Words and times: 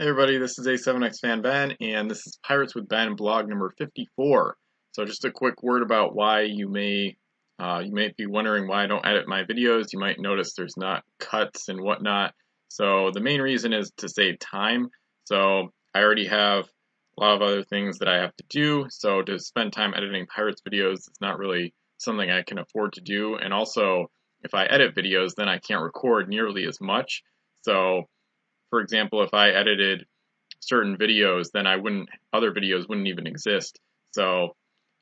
Hey 0.00 0.08
everybody, 0.08 0.38
this 0.38 0.58
is 0.58 0.66
A7X 0.66 1.20
Fan 1.20 1.42
Ben, 1.42 1.76
and 1.78 2.10
this 2.10 2.26
is 2.26 2.38
Pirates 2.42 2.74
with 2.74 2.88
Ben 2.88 3.16
blog 3.16 3.46
number 3.50 3.74
54. 3.76 4.56
So 4.92 5.04
just 5.04 5.26
a 5.26 5.30
quick 5.30 5.62
word 5.62 5.82
about 5.82 6.14
why 6.14 6.40
you 6.40 6.70
may 6.70 7.18
uh, 7.58 7.82
you 7.84 7.92
may 7.92 8.10
be 8.16 8.24
wondering 8.24 8.66
why 8.66 8.82
I 8.82 8.86
don't 8.86 9.04
edit 9.04 9.28
my 9.28 9.44
videos. 9.44 9.92
You 9.92 9.98
might 9.98 10.18
notice 10.18 10.54
there's 10.54 10.78
not 10.78 11.04
cuts 11.18 11.68
and 11.68 11.82
whatnot. 11.82 12.32
So 12.68 13.10
the 13.12 13.20
main 13.20 13.42
reason 13.42 13.74
is 13.74 13.92
to 13.98 14.08
save 14.08 14.38
time. 14.38 14.88
So 15.24 15.68
I 15.94 16.00
already 16.00 16.28
have 16.28 16.64
a 17.18 17.22
lot 17.22 17.34
of 17.34 17.42
other 17.42 17.62
things 17.62 17.98
that 17.98 18.08
I 18.08 18.22
have 18.22 18.34
to 18.36 18.44
do. 18.48 18.86
So 18.88 19.20
to 19.20 19.38
spend 19.38 19.74
time 19.74 19.92
editing 19.94 20.24
Pirates 20.34 20.62
videos 20.66 20.94
is 20.94 21.18
not 21.20 21.38
really 21.38 21.74
something 21.98 22.30
I 22.30 22.40
can 22.40 22.56
afford 22.58 22.94
to 22.94 23.02
do. 23.02 23.36
And 23.36 23.52
also, 23.52 24.10
if 24.44 24.54
I 24.54 24.64
edit 24.64 24.94
videos, 24.94 25.34
then 25.36 25.50
I 25.50 25.58
can't 25.58 25.82
record 25.82 26.30
nearly 26.30 26.64
as 26.64 26.80
much. 26.80 27.22
So 27.60 28.08
for 28.70 28.80
example, 28.80 29.22
if 29.22 29.34
I 29.34 29.50
edited 29.50 30.06
certain 30.60 30.96
videos, 30.96 31.50
then 31.52 31.66
I 31.66 31.76
wouldn't, 31.76 32.08
other 32.32 32.52
videos 32.52 32.88
wouldn't 32.88 33.08
even 33.08 33.26
exist. 33.26 33.78
So, 34.12 34.56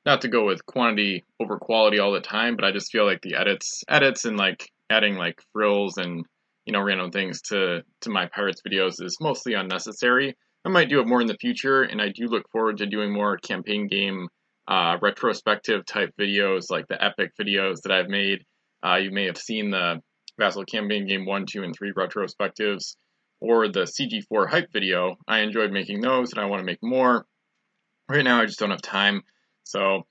not 0.06 0.22
to 0.22 0.28
go 0.28 0.46
with 0.46 0.64
quantity 0.64 1.24
over 1.38 1.58
quality 1.58 1.98
all 1.98 2.12
the 2.12 2.20
time, 2.20 2.56
but 2.56 2.64
I 2.64 2.72
just 2.72 2.90
feel 2.90 3.04
like 3.04 3.20
the 3.20 3.34
edits, 3.34 3.84
edits 3.88 4.24
and 4.24 4.38
like 4.38 4.70
adding 4.88 5.16
like 5.16 5.42
frills 5.52 5.98
and, 5.98 6.24
you 6.64 6.72
know, 6.72 6.80
random 6.80 7.10
things 7.10 7.42
to, 7.42 7.82
to 8.02 8.10
my 8.10 8.26
Pirates 8.26 8.62
videos 8.66 9.02
is 9.02 9.18
mostly 9.20 9.54
unnecessary. 9.54 10.36
I 10.64 10.70
might 10.70 10.88
do 10.88 11.00
it 11.00 11.06
more 11.06 11.20
in 11.20 11.26
the 11.26 11.36
future, 11.36 11.82
and 11.82 12.00
I 12.00 12.08
do 12.08 12.26
look 12.26 12.50
forward 12.50 12.78
to 12.78 12.86
doing 12.86 13.12
more 13.12 13.36
campaign 13.36 13.86
game 13.86 14.28
uh, 14.66 14.96
retrospective 15.00 15.84
type 15.86 16.14
videos 16.18 16.70
like 16.70 16.86
the 16.88 17.02
epic 17.02 17.32
videos 17.40 17.82
that 17.82 17.92
I've 17.92 18.08
made. 18.08 18.44
Uh, 18.84 18.96
you 18.96 19.10
may 19.10 19.26
have 19.26 19.38
seen 19.38 19.70
the 19.70 20.00
Vassal 20.38 20.64
campaign 20.64 21.06
game 21.06 21.26
1, 21.26 21.46
2, 21.50 21.62
and 21.64 21.74
3 21.74 21.92
retrospectives 21.92 22.96
or 23.40 23.68
the 23.68 23.80
CG4 23.80 24.48
hype 24.48 24.72
video. 24.72 25.16
I 25.26 25.40
enjoyed 25.40 25.72
making 25.72 26.00
those 26.00 26.32
and 26.32 26.40
I 26.40 26.46
want 26.46 26.60
to 26.60 26.66
make 26.66 26.82
more. 26.82 27.26
Right 28.08 28.24
now 28.24 28.40
I 28.40 28.46
just 28.46 28.58
don't 28.58 28.70
have 28.70 28.82
time. 28.82 29.22
So 29.64 30.06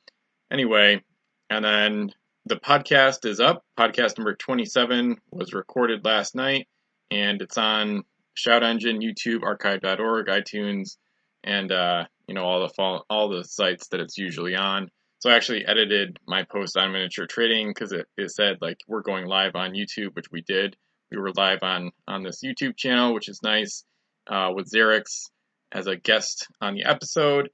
anyway, 0.52 1.04
and 1.50 1.66
then 1.66 2.12
the 2.46 2.56
podcast 2.56 3.26
is 3.26 3.40
up. 3.40 3.66
Podcast 3.78 4.18
number 4.18 4.36
27 4.36 5.18
was 5.32 5.54
recorded 5.54 6.06
last 6.06 6.36
night 6.36 6.68
and 7.12 7.42
it's 7.42 7.58
on 7.58 8.04
Shout 8.34 8.64
Engine, 8.64 9.02
YouTube, 9.02 9.44
archive.org, 9.44 10.28
iTunes, 10.28 10.98
and 11.44 11.72
uh, 11.72 12.06
you 12.28 12.36
know 12.36 12.44
all 12.44 12.68
the 12.68 13.02
all 13.10 13.30
the 13.30 13.44
sites 13.44 13.88
that 13.88 14.00
it's 14.00 14.18
usually 14.18 14.56
on. 14.56 14.92
So 15.20 15.32
I 15.32 15.36
actually 15.36 15.66
edited 15.66 16.20
my 16.28 16.44
post 16.44 16.78
on 16.78 16.92
miniature 16.92 17.26
trading 17.26 17.70
because 17.70 17.92
it, 17.92 18.06
it 18.16 18.30
said 18.30 18.58
like 18.62 18.78
we're 18.88 19.02
going 19.02 19.26
live 19.26 19.56
on 19.56 19.72
YouTube, 19.72 20.16
which 20.16 20.32
we 20.32 20.42
did 20.42 20.78
we 21.12 21.18
were 21.18 21.32
live 21.36 21.60
on 21.64 21.92
on 22.08 22.24
this 22.24 22.42
YouTube 22.44 22.76
channel, 22.78 23.14
which 23.14 23.30
is 23.30 23.42
nice, 23.44 23.84
uh, 24.28 24.52
with 24.54 24.70
Xerix 24.72 25.30
as 25.72 25.88
a 25.88 25.96
guest 25.96 26.48
on 26.62 26.76
the 26.76 26.86
episode. 26.86 27.50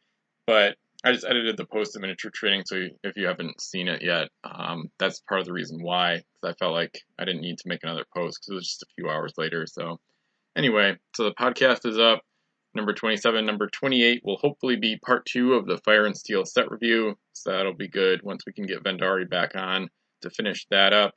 But 0.45 0.75
I 1.03 1.11
just 1.11 1.25
edited 1.25 1.57
the 1.57 1.65
post 1.65 1.95
of 1.95 2.01
miniature 2.01 2.31
trading, 2.33 2.63
so 2.65 2.87
if 3.03 3.17
you 3.17 3.27
haven't 3.27 3.61
seen 3.61 3.87
it 3.87 4.01
yet, 4.01 4.29
um, 4.43 4.89
that's 4.99 5.19
part 5.19 5.41
of 5.41 5.45
the 5.45 5.53
reason 5.53 5.81
why. 5.81 6.21
Because 6.41 6.55
I 6.55 6.57
felt 6.57 6.73
like 6.73 7.01
I 7.19 7.25
didn't 7.25 7.41
need 7.41 7.57
to 7.59 7.67
make 7.67 7.83
another 7.83 8.05
post 8.15 8.39
because 8.39 8.51
it 8.51 8.55
was 8.55 8.67
just 8.67 8.83
a 8.83 8.93
few 8.95 9.09
hours 9.09 9.33
later. 9.37 9.65
So 9.67 9.99
anyway, 10.55 10.97
so 11.15 11.25
the 11.25 11.35
podcast 11.35 11.85
is 11.85 11.99
up. 11.99 12.21
Number 12.75 12.93
27, 12.93 13.45
number 13.45 13.67
28 13.67 14.21
will 14.23 14.37
hopefully 14.37 14.77
be 14.77 14.97
part 14.97 15.25
two 15.25 15.53
of 15.53 15.67
the 15.67 15.77
Fire 15.85 16.05
and 16.05 16.17
Steel 16.17 16.43
set 16.43 16.71
review. 16.71 17.15
So 17.33 17.51
that'll 17.51 17.75
be 17.75 17.87
good 17.87 18.21
once 18.23 18.45
we 18.47 18.53
can 18.53 18.65
get 18.65 18.83
Vendari 18.83 19.29
back 19.29 19.55
on 19.55 19.89
to 20.21 20.29
finish 20.31 20.65
that 20.71 20.91
up. 20.91 21.13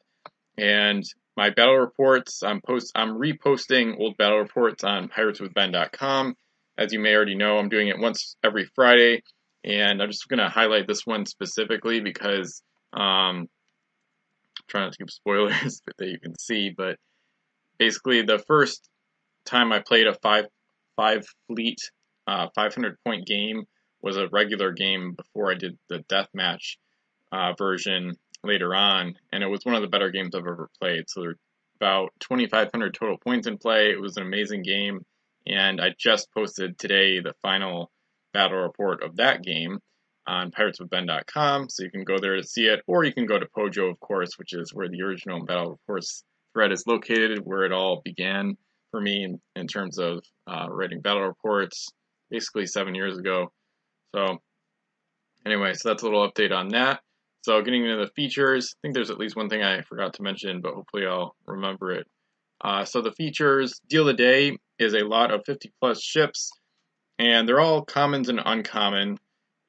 And 0.59 1.03
my 1.37 1.51
battle 1.51 1.77
reports. 1.77 2.43
I'm 2.43 2.61
post 2.61 2.93
I'm 2.95 3.19
reposting 3.19 3.99
old 3.99 4.17
battle 4.17 4.39
reports 4.39 4.85
on 4.85 5.09
pirateswithben.com. 5.09 6.35
As 6.79 6.93
you 6.93 7.01
may 7.01 7.15
already 7.15 7.37
know, 7.37 7.59
I'm 7.59 7.69
doing 7.69 7.89
it 7.89 7.99
once 7.99 8.37
every 8.45 8.69
Friday, 8.75 9.23
and 9.65 10.03
I'm 10.03 10.11
just 10.11 10.29
going 10.29 10.41
to 10.41 10.49
highlight 10.49 10.87
this 10.87 11.07
one 11.07 11.25
specifically 11.25 12.01
because 12.01 12.63
um, 12.93 13.03
I'm 13.03 13.49
trying 14.69 14.85
not 14.85 14.93
to 14.93 14.99
give 14.99 15.11
spoilers 15.11 15.83
that 15.99 16.09
you 16.09 16.19
can 16.19 16.39
see, 16.39 16.71
but 16.77 16.97
basically 17.79 18.23
the 18.23 18.43
first 18.47 18.89
time 19.45 19.73
I 19.73 19.81
played 19.81 20.07
a 20.07 20.15
five 20.15 20.47
five 20.97 21.27
fleet 21.47 21.79
uh, 22.27 22.49
500 22.55 22.97
point 23.05 23.27
game 23.27 23.65
was 24.03 24.17
a 24.17 24.29
regular 24.29 24.73
game 24.73 25.15
before 25.15 25.51
I 25.51 25.55
did 25.55 25.79
the 25.89 26.05
deathmatch 26.11 26.77
uh, 27.33 27.53
version 27.59 28.17
later 28.47 28.75
on, 28.75 29.15
and 29.33 29.43
it 29.43 29.49
was 29.49 29.65
one 29.65 29.75
of 29.75 29.83
the 29.83 29.89
better 29.89 30.11
games 30.11 30.35
I've 30.35 30.41
ever 30.41 30.71
played. 30.81 31.05
So 31.09 31.21
there 31.21 31.31
are 31.31 31.37
about 31.81 32.11
2,500 32.21 32.95
total 32.95 33.19
points 33.19 33.47
in 33.47 33.59
play. 33.59 33.91
It 33.91 34.01
was 34.01 34.17
an 34.17 34.23
amazing 34.23 34.63
game, 34.63 35.05
and 35.47 35.81
I 35.81 35.95
just 35.99 36.33
posted 36.33 36.79
today 36.79 37.21
the 37.21 37.35
final 37.43 37.91
battle 38.33 38.59
report 38.59 39.03
of 39.03 39.17
that 39.17 39.43
game 39.43 39.79
on 40.27 40.51
pirateswithben.com, 40.51 41.69
so 41.69 41.85
you 41.85 41.91
can 41.91 42.05
go 42.05 42.19
there 42.21 42.37
to 42.37 42.43
see 42.43 42.67
it, 42.67 42.81
or 42.87 43.05
you 43.05 43.13
can 43.13 43.27
go 43.27 43.39
to 43.39 43.47
Pojo, 43.47 43.91
of 43.91 44.01
course, 44.01 44.39
which 44.39 44.53
is 44.53 44.75
where 44.75 44.89
the 44.89 45.03
original 45.03 45.45
battle 45.45 45.71
reports 45.71 46.25
thread 46.53 46.73
is 46.73 46.85
located, 46.87 47.41
where 47.45 47.65
it 47.65 47.73
all 47.73 48.01
began 48.05 48.57
for 48.91 49.01
me 49.01 49.25
in, 49.25 49.41
in 49.55 49.67
terms 49.67 49.99
of 49.99 50.25
uh, 50.47 50.67
writing 50.69 51.01
battle 51.01 51.23
reports, 51.23 51.89
basically 52.31 52.67
seven 52.67 52.95
years 52.95 53.19
ago. 53.19 53.53
So, 54.15 54.39
anyway, 55.45 55.75
so 55.75 55.91
that's 55.91 56.03
a 56.03 56.07
little 56.07 56.29
update 56.29 56.53
on 56.53 56.69
that. 56.69 57.01
So 57.47 57.63
getting 57.63 57.85
into 57.85 58.05
the 58.05 58.11
features, 58.17 58.75
I 58.75 58.79
think 58.83 58.95
there's 58.95 59.11
at 59.11 59.19
least 59.19 59.37
one 59.37 59.49
thing 59.49 59.63
I 59.63 59.83
forgot 59.83 60.15
to 60.15 60.23
mention, 60.25 60.61
but 60.61 60.75
hopefully 60.75 61.07
I'll 61.07 61.37
remember 61.47 61.93
it. 61.93 62.09
Uh, 62.61 62.85
so 62.85 63.03
the 63.03 63.13
features, 63.13 63.81
deal 63.89 64.03
of 64.03 64.09
the 64.09 64.15
day 64.15 64.59
is 64.81 64.95
a 64.95 65.05
lot 65.05 65.31
of 65.31 65.45
50 65.47 65.71
plus 65.79 66.03
ships, 66.03 66.51
and 67.21 67.49
they're 67.49 67.61
all 67.61 67.85
commons 67.85 68.29
and 68.29 68.41
uncommon, 68.45 69.19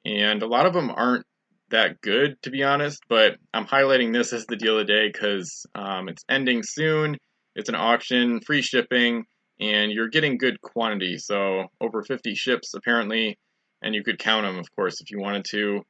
and 0.04 0.42
a 0.42 0.48
lot 0.48 0.66
of 0.66 0.72
them 0.72 0.90
aren't 0.90 1.24
that 1.70 2.00
good 2.00 2.42
to 2.42 2.50
be 2.50 2.64
honest, 2.64 2.98
but 3.08 3.36
I'm 3.54 3.66
highlighting 3.66 4.12
this 4.12 4.32
as 4.32 4.44
the 4.46 4.56
deal 4.56 4.80
of 4.80 4.84
the 4.84 4.92
day 4.92 5.08
because 5.12 5.64
um, 5.76 6.08
it's 6.08 6.24
ending 6.28 6.64
soon. 6.64 7.16
It's 7.54 7.68
an 7.68 7.76
auction, 7.76 8.40
free 8.40 8.62
shipping, 8.62 9.24
and 9.60 9.92
you're 9.92 10.08
getting 10.08 10.36
good 10.36 10.60
quantity. 10.62 11.16
So 11.18 11.66
over 11.80 12.02
50 12.02 12.34
ships 12.34 12.74
apparently, 12.74 13.38
and 13.82 13.94
you 13.94 14.02
could 14.02 14.18
count 14.18 14.46
them, 14.46 14.58
of 14.58 14.66
course, 14.74 15.00
if 15.00 15.12
you 15.12 15.20
wanted 15.20 15.44
to. 15.50 15.82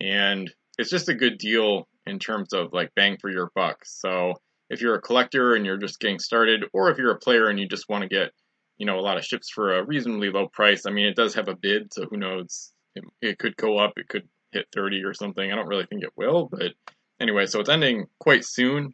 And 0.00 0.54
it's 0.78 0.90
just 0.90 1.08
a 1.08 1.14
good 1.14 1.38
deal 1.38 1.88
in 2.06 2.18
terms 2.18 2.52
of 2.52 2.72
like 2.72 2.94
bang 2.94 3.16
for 3.20 3.30
your 3.30 3.50
buck. 3.54 3.78
So 3.84 4.34
if 4.70 4.80
you're 4.80 4.94
a 4.94 5.00
collector 5.00 5.54
and 5.54 5.64
you're 5.64 5.76
just 5.76 6.00
getting 6.00 6.18
started, 6.18 6.64
or 6.72 6.90
if 6.90 6.98
you're 6.98 7.12
a 7.12 7.18
player 7.18 7.48
and 7.48 7.58
you 7.58 7.68
just 7.68 7.88
want 7.88 8.02
to 8.02 8.08
get, 8.08 8.30
you 8.78 8.86
know, 8.86 8.98
a 8.98 9.00
lot 9.00 9.16
of 9.16 9.24
ships 9.24 9.50
for 9.50 9.76
a 9.76 9.84
reasonably 9.84 10.30
low 10.30 10.48
price, 10.48 10.86
I 10.86 10.90
mean, 10.90 11.06
it 11.06 11.16
does 11.16 11.34
have 11.34 11.48
a 11.48 11.56
bid, 11.56 11.92
so 11.92 12.06
who 12.10 12.16
knows? 12.16 12.72
It, 12.94 13.04
it 13.20 13.38
could 13.38 13.56
go 13.56 13.78
up, 13.78 13.92
it 13.96 14.08
could 14.08 14.28
hit 14.52 14.66
30 14.74 15.04
or 15.04 15.14
something. 15.14 15.50
I 15.50 15.54
don't 15.54 15.68
really 15.68 15.86
think 15.86 16.02
it 16.02 16.12
will, 16.16 16.48
but 16.50 16.72
anyway, 17.20 17.46
so 17.46 17.60
it's 17.60 17.68
ending 17.68 18.06
quite 18.18 18.44
soon. 18.44 18.92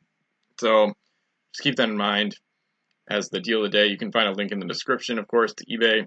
So 0.60 0.92
just 1.52 1.62
keep 1.62 1.76
that 1.76 1.88
in 1.88 1.96
mind 1.96 2.36
as 3.10 3.28
the 3.28 3.40
deal 3.40 3.64
of 3.64 3.70
the 3.70 3.76
day. 3.76 3.86
You 3.86 3.98
can 3.98 4.12
find 4.12 4.28
a 4.28 4.32
link 4.32 4.52
in 4.52 4.60
the 4.60 4.66
description, 4.66 5.18
of 5.18 5.26
course, 5.26 5.54
to 5.54 5.64
eBay 5.66 6.06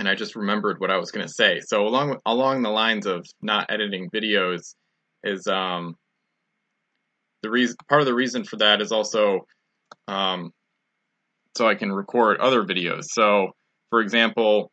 and 0.00 0.08
I 0.08 0.14
just 0.14 0.34
remembered 0.34 0.80
what 0.80 0.90
I 0.90 0.96
was 0.96 1.10
going 1.10 1.26
to 1.26 1.32
say. 1.32 1.60
So 1.60 1.86
along 1.86 2.16
along 2.24 2.62
the 2.62 2.70
lines 2.70 3.04
of 3.04 3.26
not 3.42 3.70
editing 3.70 4.08
videos 4.08 4.74
is 5.22 5.46
um, 5.46 5.94
the 7.42 7.50
reason. 7.50 7.76
Part 7.86 8.00
of 8.00 8.06
the 8.06 8.14
reason 8.14 8.44
for 8.44 8.56
that 8.56 8.80
is 8.80 8.92
also 8.92 9.40
um, 10.08 10.52
so 11.54 11.68
I 11.68 11.74
can 11.74 11.92
record 11.92 12.40
other 12.40 12.64
videos. 12.64 13.04
So 13.10 13.50
for 13.90 14.00
example, 14.00 14.72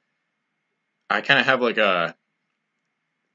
I 1.10 1.20
kind 1.20 1.42
of 1.42 1.46
have 1.46 1.62
like 1.62 1.78
a 1.78 2.16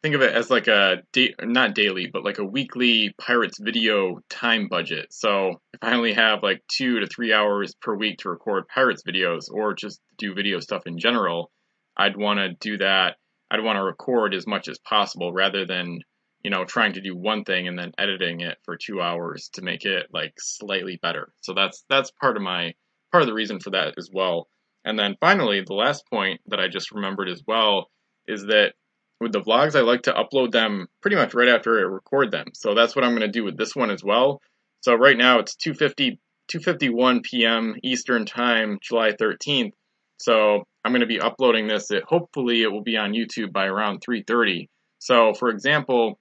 think 0.02 0.14
of 0.14 0.22
it 0.22 0.32
as 0.32 0.48
like 0.48 0.68
a 0.68 1.02
da- 1.12 1.34
not 1.42 1.74
daily, 1.74 2.08
but 2.10 2.24
like 2.24 2.38
a 2.38 2.44
weekly 2.44 3.14
Pirates 3.20 3.58
video 3.60 4.18
time 4.30 4.68
budget. 4.68 5.12
So 5.12 5.60
if 5.74 5.80
I 5.82 5.92
only 5.92 6.14
have 6.14 6.42
like 6.42 6.62
two 6.68 7.00
to 7.00 7.06
three 7.06 7.34
hours 7.34 7.74
per 7.82 7.94
week 7.94 8.20
to 8.20 8.30
record 8.30 8.66
Pirates 8.66 9.02
videos 9.06 9.52
or 9.52 9.74
just 9.74 10.00
do 10.16 10.32
video 10.32 10.58
stuff 10.58 10.86
in 10.86 10.98
general 10.98 11.50
I'd 11.96 12.16
want 12.16 12.38
to 12.38 12.50
do 12.50 12.78
that. 12.78 13.16
I'd 13.50 13.62
want 13.62 13.76
to 13.76 13.82
record 13.82 14.34
as 14.34 14.46
much 14.46 14.68
as 14.68 14.78
possible 14.78 15.32
rather 15.32 15.66
than, 15.66 16.00
you 16.42 16.50
know, 16.50 16.64
trying 16.64 16.94
to 16.94 17.00
do 17.00 17.16
one 17.16 17.44
thing 17.44 17.68
and 17.68 17.78
then 17.78 17.92
editing 17.98 18.40
it 18.40 18.58
for 18.64 18.76
two 18.76 19.00
hours 19.00 19.50
to 19.54 19.62
make 19.62 19.84
it 19.84 20.06
like 20.12 20.34
slightly 20.38 20.98
better. 21.00 21.32
So 21.40 21.52
that's 21.54 21.84
that's 21.88 22.10
part 22.10 22.36
of 22.36 22.42
my 22.42 22.74
part 23.10 23.22
of 23.22 23.26
the 23.26 23.34
reason 23.34 23.60
for 23.60 23.70
that 23.70 23.94
as 23.98 24.08
well. 24.12 24.48
And 24.84 24.98
then 24.98 25.16
finally, 25.20 25.62
the 25.62 25.74
last 25.74 26.08
point 26.08 26.40
that 26.46 26.58
I 26.58 26.68
just 26.68 26.92
remembered 26.92 27.28
as 27.28 27.42
well 27.46 27.90
is 28.26 28.46
that 28.46 28.74
with 29.20 29.32
the 29.32 29.40
vlogs, 29.40 29.76
I 29.76 29.82
like 29.82 30.02
to 30.02 30.12
upload 30.12 30.50
them 30.50 30.88
pretty 31.00 31.16
much 31.16 31.34
right 31.34 31.48
after 31.48 31.78
I 31.78 31.82
record 31.82 32.32
them. 32.32 32.48
So 32.54 32.74
that's 32.74 32.96
what 32.96 33.04
I'm 33.04 33.12
going 33.12 33.20
to 33.20 33.28
do 33.28 33.44
with 33.44 33.56
this 33.56 33.76
one 33.76 33.90
as 33.90 34.02
well. 34.02 34.40
So 34.80 34.94
right 34.94 35.16
now 35.16 35.38
it's 35.38 35.54
2:50 35.54 36.18
2:51 36.52 37.22
p.m. 37.22 37.76
Eastern 37.82 38.26
Time, 38.26 38.78
July 38.80 39.12
13th. 39.12 39.72
So 40.18 40.64
I'm 40.84 40.92
going 40.92 41.00
to 41.00 41.06
be 41.06 41.20
uploading 41.20 41.68
this. 41.68 41.90
It, 41.90 42.04
hopefully, 42.04 42.62
it 42.62 42.72
will 42.72 42.82
be 42.82 42.96
on 42.96 43.12
YouTube 43.12 43.52
by 43.52 43.66
around 43.66 44.00
3:30. 44.00 44.68
So, 44.98 45.34
for 45.34 45.48
example, 45.48 46.18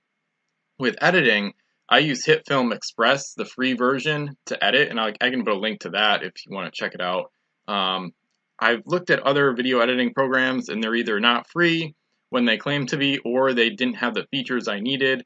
with 0.79 0.95
editing, 1.01 1.53
I 1.89 1.99
use 1.99 2.25
HitFilm 2.25 2.73
Express, 2.73 3.33
the 3.33 3.45
free 3.45 3.73
version, 3.73 4.37
to 4.45 4.63
edit, 4.63 4.89
and 4.89 4.99
I, 4.99 5.13
I 5.21 5.29
can 5.29 5.43
put 5.43 5.53
a 5.53 5.59
link 5.59 5.81
to 5.81 5.89
that 5.89 6.23
if 6.23 6.33
you 6.45 6.55
want 6.55 6.71
to 6.73 6.79
check 6.79 6.93
it 6.93 7.01
out. 7.01 7.31
Um, 7.67 8.13
I've 8.59 8.83
looked 8.85 9.09
at 9.09 9.19
other 9.19 9.53
video 9.53 9.79
editing 9.79 10.13
programs 10.13 10.69
and 10.69 10.83
they're 10.83 10.95
either 10.95 11.19
not 11.19 11.49
free 11.49 11.95
when 12.29 12.45
they 12.45 12.57
claim 12.57 12.85
to 12.87 12.97
be, 12.97 13.19
or 13.19 13.53
they 13.53 13.69
didn't 13.69 13.95
have 13.95 14.13
the 14.13 14.25
features 14.31 14.67
I 14.67 14.79
needed, 14.79 15.25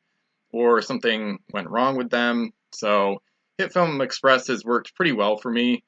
or 0.51 0.81
something 0.81 1.39
went 1.53 1.69
wrong 1.69 1.97
with 1.97 2.09
them. 2.09 2.51
So 2.73 3.21
HitFilm 3.59 4.01
Express 4.01 4.47
has 4.47 4.65
worked 4.65 4.95
pretty 4.95 5.11
well 5.11 5.37
for 5.37 5.51
me 5.51 5.83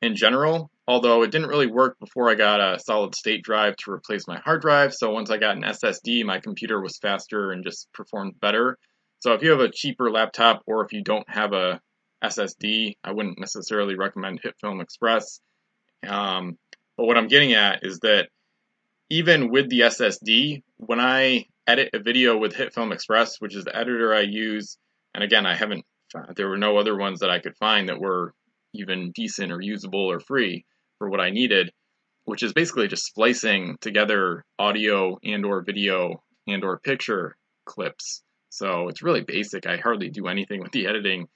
in 0.00 0.16
general, 0.16 0.70
although 0.86 1.22
it 1.22 1.30
didn't 1.30 1.48
really 1.48 1.66
work 1.66 1.98
before 2.00 2.30
I 2.30 2.34
got 2.34 2.60
a 2.60 2.78
solid 2.80 3.14
state 3.14 3.42
drive 3.42 3.76
to 3.76 3.92
replace 3.92 4.26
my 4.26 4.38
hard 4.38 4.62
drive. 4.62 4.94
So 4.94 5.12
once 5.12 5.30
I 5.30 5.38
got 5.38 5.56
an 5.56 5.62
SSD, 5.62 6.24
my 6.24 6.40
computer 6.40 6.80
was 6.80 6.98
faster 6.98 7.52
and 7.52 7.64
just 7.64 7.92
performed 7.92 8.40
better. 8.40 8.78
So 9.20 9.34
if 9.34 9.42
you 9.42 9.50
have 9.50 9.60
a 9.60 9.70
cheaper 9.70 10.10
laptop 10.10 10.62
or 10.66 10.84
if 10.84 10.92
you 10.92 11.02
don't 11.02 11.28
have 11.28 11.52
a 11.52 11.80
SSD, 12.22 12.96
I 13.04 13.12
wouldn't 13.12 13.38
necessarily 13.38 13.94
recommend 13.94 14.42
HitFilm 14.42 14.82
Express. 14.82 15.40
Um, 16.06 16.58
but 16.96 17.06
what 17.06 17.16
I'm 17.16 17.28
getting 17.28 17.52
at 17.52 17.84
is 17.84 18.00
that 18.00 18.28
even 19.08 19.50
with 19.50 19.68
the 19.68 19.80
SSD, 19.80 20.62
when 20.78 20.98
I 20.98 21.46
edit 21.66 21.90
a 21.94 22.00
video 22.00 22.36
with 22.36 22.54
HitFilm 22.54 22.92
Express, 22.92 23.40
which 23.40 23.54
is 23.54 23.64
the 23.64 23.76
editor 23.76 24.12
I 24.12 24.22
use, 24.22 24.78
and 25.14 25.22
again, 25.22 25.46
I 25.46 25.54
haven't, 25.54 25.84
there 26.34 26.48
were 26.48 26.58
no 26.58 26.76
other 26.78 26.96
ones 26.96 27.20
that 27.20 27.30
I 27.30 27.38
could 27.38 27.56
find 27.56 27.88
that 27.88 28.00
were 28.00 28.34
even 28.74 29.12
decent 29.12 29.52
or 29.52 29.60
usable 29.60 30.10
or 30.10 30.18
free 30.18 30.64
for 31.02 31.10
what 31.10 31.20
I 31.20 31.30
needed, 31.30 31.72
which 32.26 32.44
is 32.44 32.52
basically 32.52 32.86
just 32.86 33.06
splicing 33.06 33.76
together 33.80 34.44
audio 34.56 35.18
and 35.24 35.44
or 35.44 35.60
video 35.62 36.22
and 36.46 36.62
or 36.62 36.78
picture 36.78 37.36
clips. 37.64 38.22
So 38.50 38.86
it's 38.86 39.02
really 39.02 39.22
basic. 39.22 39.66
I 39.66 39.78
hardly 39.78 40.10
do 40.10 40.28
anything 40.28 40.62
with 40.62 40.70
the 40.70 40.86
editing. 40.86 41.26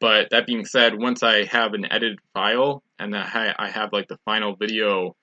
But 0.00 0.28
that 0.30 0.46
being 0.46 0.64
said, 0.64 0.98
once 0.98 1.22
I 1.22 1.44
have 1.44 1.74
an 1.74 1.84
edited 1.84 2.18
file 2.32 2.82
and 2.98 3.14
I 3.14 3.68
have 3.68 3.92
like 3.92 4.08
the 4.08 4.16
final 4.24 4.56
video 4.56 5.14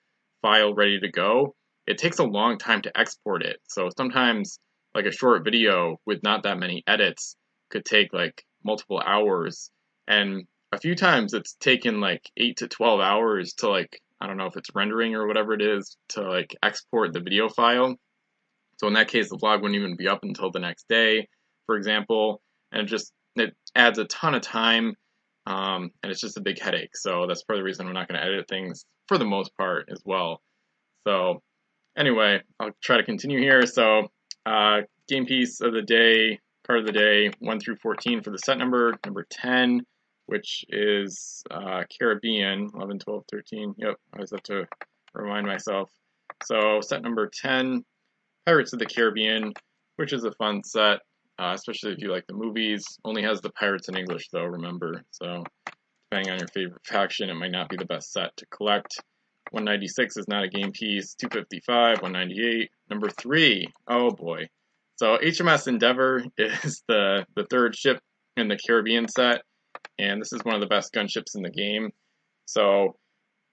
file 0.42 0.74
ready 0.74 1.00
to 1.00 1.10
go, 1.10 1.56
it 1.88 1.98
takes 1.98 2.20
a 2.20 2.24
long 2.24 2.56
time 2.56 2.82
to 2.82 2.96
export 2.96 3.42
it. 3.42 3.56
So 3.66 3.88
sometimes 3.96 4.60
like 4.94 5.06
a 5.06 5.10
short 5.10 5.42
video 5.42 5.98
with 6.06 6.22
not 6.22 6.44
that 6.44 6.60
many 6.60 6.84
edits 6.86 7.34
could 7.68 7.84
take 7.84 8.12
like 8.12 8.44
multiple 8.62 9.02
hours. 9.04 9.72
And 10.06 10.46
a 10.72 10.78
few 10.78 10.94
times 10.94 11.34
it's 11.34 11.54
taken 11.54 12.00
like 12.00 12.30
eight 12.36 12.58
to 12.58 12.68
12 12.68 13.00
hours 13.00 13.54
to 13.54 13.68
like, 13.68 14.00
I 14.20 14.26
don't 14.26 14.36
know 14.36 14.46
if 14.46 14.56
it's 14.56 14.74
rendering 14.74 15.14
or 15.14 15.26
whatever 15.26 15.54
it 15.54 15.62
is 15.62 15.96
to 16.10 16.22
like 16.22 16.54
export 16.62 17.12
the 17.12 17.20
video 17.20 17.48
file. 17.48 17.96
So 18.78 18.86
in 18.86 18.94
that 18.94 19.08
case, 19.08 19.30
the 19.30 19.36
vlog 19.36 19.62
wouldn't 19.62 19.78
even 19.78 19.96
be 19.96 20.08
up 20.08 20.22
until 20.22 20.50
the 20.50 20.60
next 20.60 20.88
day, 20.88 21.28
for 21.66 21.76
example. 21.76 22.40
And 22.70 22.82
it 22.82 22.86
just, 22.86 23.12
it 23.36 23.54
adds 23.74 23.98
a 23.98 24.04
ton 24.04 24.34
of 24.34 24.42
time. 24.42 24.94
Um, 25.46 25.90
and 26.02 26.12
it's 26.12 26.20
just 26.20 26.36
a 26.36 26.42
big 26.42 26.60
headache. 26.60 26.94
So 26.96 27.26
that's 27.26 27.42
part 27.42 27.58
of 27.58 27.60
the 27.60 27.64
reason 27.64 27.86
I'm 27.86 27.94
not 27.94 28.08
going 28.08 28.20
to 28.20 28.26
edit 28.26 28.48
things 28.48 28.84
for 29.06 29.16
the 29.16 29.24
most 29.24 29.56
part 29.56 29.88
as 29.90 30.02
well. 30.04 30.42
So 31.06 31.40
anyway, 31.96 32.42
I'll 32.60 32.72
try 32.82 32.98
to 32.98 33.04
continue 33.04 33.40
here. 33.40 33.64
So 33.64 34.08
uh, 34.44 34.82
game 35.08 35.24
piece 35.24 35.62
of 35.62 35.72
the 35.72 35.82
day, 35.82 36.38
card 36.66 36.80
of 36.80 36.86
the 36.86 36.92
day, 36.92 37.30
1 37.38 37.60
through 37.60 37.76
14 37.76 38.22
for 38.22 38.30
the 38.30 38.38
set 38.38 38.58
number. 38.58 38.94
Number 39.06 39.26
10 39.30 39.80
which 40.28 40.66
is 40.68 41.42
uh, 41.50 41.84
Caribbean, 41.98 42.68
11, 42.74 42.98
12, 42.98 43.24
13. 43.30 43.74
Yep, 43.78 43.96
I 44.12 44.16
always 44.16 44.30
have 44.30 44.42
to 44.42 44.68
remind 45.14 45.46
myself. 45.46 45.90
So 46.44 46.82
set 46.82 47.02
number 47.02 47.30
10, 47.32 47.82
Pirates 48.44 48.74
of 48.74 48.78
the 48.78 48.86
Caribbean, 48.86 49.54
which 49.96 50.12
is 50.12 50.24
a 50.24 50.32
fun 50.32 50.62
set, 50.64 51.00
uh, 51.38 51.52
especially 51.54 51.92
if 51.92 51.98
you 51.98 52.12
like 52.12 52.26
the 52.26 52.34
movies. 52.34 52.84
Only 53.06 53.22
has 53.22 53.40
the 53.40 53.50
pirates 53.50 53.88
in 53.88 53.96
English, 53.96 54.28
though, 54.30 54.44
remember. 54.44 55.02
So 55.10 55.44
depending 56.10 56.30
on 56.30 56.38
your 56.40 56.48
favorite 56.48 56.84
faction, 56.84 57.30
it 57.30 57.34
might 57.34 57.50
not 57.50 57.70
be 57.70 57.76
the 57.76 57.86
best 57.86 58.12
set 58.12 58.36
to 58.36 58.46
collect. 58.46 59.00
196 59.52 60.18
is 60.18 60.28
not 60.28 60.44
a 60.44 60.48
game 60.48 60.72
piece. 60.72 61.14
255, 61.14 62.02
198. 62.02 62.70
Number 62.90 63.08
3, 63.08 63.66
oh 63.88 64.10
boy. 64.10 64.46
So 64.96 65.16
HMS 65.16 65.68
Endeavour 65.68 66.22
is 66.36 66.82
the, 66.86 67.24
the 67.34 67.46
third 67.46 67.74
ship 67.74 67.98
in 68.36 68.48
the 68.48 68.58
Caribbean 68.58 69.08
set 69.08 69.42
and 69.98 70.20
this 70.20 70.32
is 70.32 70.44
one 70.44 70.54
of 70.54 70.60
the 70.60 70.66
best 70.66 70.92
gunships 70.92 71.34
in 71.34 71.42
the 71.42 71.50
game. 71.50 71.90
So 72.46 72.96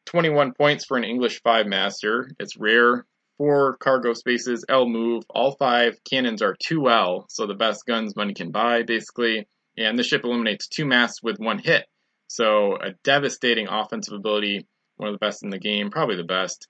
21 0.06 0.54
points 0.54 0.86
for 0.86 0.98
an 0.98 1.04
English 1.04 1.42
5 1.42 1.66
master. 1.66 2.30
It's 2.40 2.58
rare. 2.58 3.06
Four 3.38 3.76
cargo 3.78 4.14
spaces, 4.14 4.64
L 4.70 4.88
move. 4.88 5.24
All 5.30 5.58
five 5.58 6.00
cannons 6.10 6.42
are 6.42 6.56
2L, 6.56 7.26
so 7.28 7.46
the 7.46 7.54
best 7.54 7.86
guns 7.86 8.16
money 8.16 8.34
can 8.34 8.52
buy, 8.52 8.84
basically. 8.84 9.48
And 9.78 10.00
the 10.00 10.04
ship 10.04 10.24
eliminates 10.24 10.70
two 10.70 10.86
masts 10.86 11.22
with 11.22 11.38
one 11.38 11.60
hit. 11.60 11.86
So 12.28 12.78
a 12.78 12.92
devastating 13.04 13.68
offensive 13.68 14.14
ability, 14.14 14.66
one 14.96 15.10
of 15.10 15.14
the 15.14 15.26
best 15.26 15.44
in 15.44 15.50
the 15.50 15.60
game, 15.60 15.90
probably 15.90 16.16
the 16.16 16.24
best. 16.24 16.68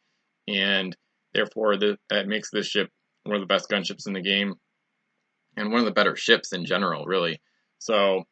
And 0.48 0.95
therefore, 1.36 1.77
the, 1.77 1.98
that 2.10 2.27
makes 2.27 2.50
this 2.51 2.68
ship 2.68 2.89
one 3.25 3.36
of 3.36 3.42
the 3.42 3.54
best 3.54 3.69
gunships 3.69 4.07
in 4.07 4.13
the 4.13 4.22
game. 4.22 4.56
And 5.56 5.72
one 5.72 5.80
of 5.80 5.86
the 5.86 5.92
better 5.92 6.16
ships 6.16 6.51
in 6.51 6.66
general, 6.66 7.06
really. 7.06 7.42
So 7.77 8.24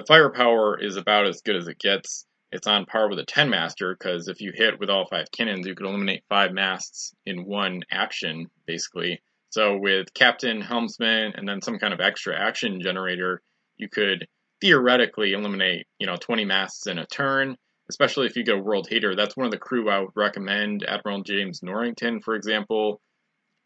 the 0.00 0.06
firepower 0.06 0.80
is 0.80 0.96
about 0.96 1.26
as 1.26 1.42
good 1.42 1.56
as 1.56 1.68
it 1.68 1.78
gets. 1.78 2.26
It's 2.52 2.66
on 2.66 2.86
par 2.86 3.10
with 3.10 3.18
a 3.18 3.24
10 3.24 3.50
master 3.50 3.94
because 3.94 4.28
if 4.28 4.40
you 4.40 4.50
hit 4.54 4.80
with 4.80 4.88
all 4.88 5.06
five 5.06 5.30
cannons, 5.30 5.66
you 5.66 5.74
could 5.74 5.86
eliminate 5.86 6.24
five 6.28 6.52
masts 6.52 7.14
in 7.26 7.44
one 7.44 7.82
action, 7.90 8.46
basically. 8.66 9.20
So 9.50 9.76
with 9.76 10.14
captain, 10.14 10.62
helmsman, 10.62 11.34
and 11.36 11.46
then 11.46 11.60
some 11.60 11.78
kind 11.78 11.92
of 11.92 12.00
extra 12.00 12.34
action 12.34 12.80
generator, 12.80 13.42
you 13.76 13.88
could 13.90 14.26
theoretically 14.62 15.32
eliminate, 15.32 15.86
you 15.98 16.06
know, 16.06 16.16
20 16.16 16.46
masts 16.46 16.86
in 16.86 16.98
a 16.98 17.06
turn. 17.06 17.56
Especially 17.90 18.26
if 18.26 18.36
you 18.36 18.44
go 18.44 18.56
world 18.56 18.88
hater, 18.88 19.14
that's 19.14 19.36
one 19.36 19.46
of 19.46 19.52
the 19.52 19.58
crew 19.58 19.90
I 19.90 19.98
would 19.98 20.10
recommend. 20.14 20.84
Admiral 20.84 21.24
James 21.24 21.60
Norrington, 21.62 22.20
for 22.22 22.36
example, 22.36 23.00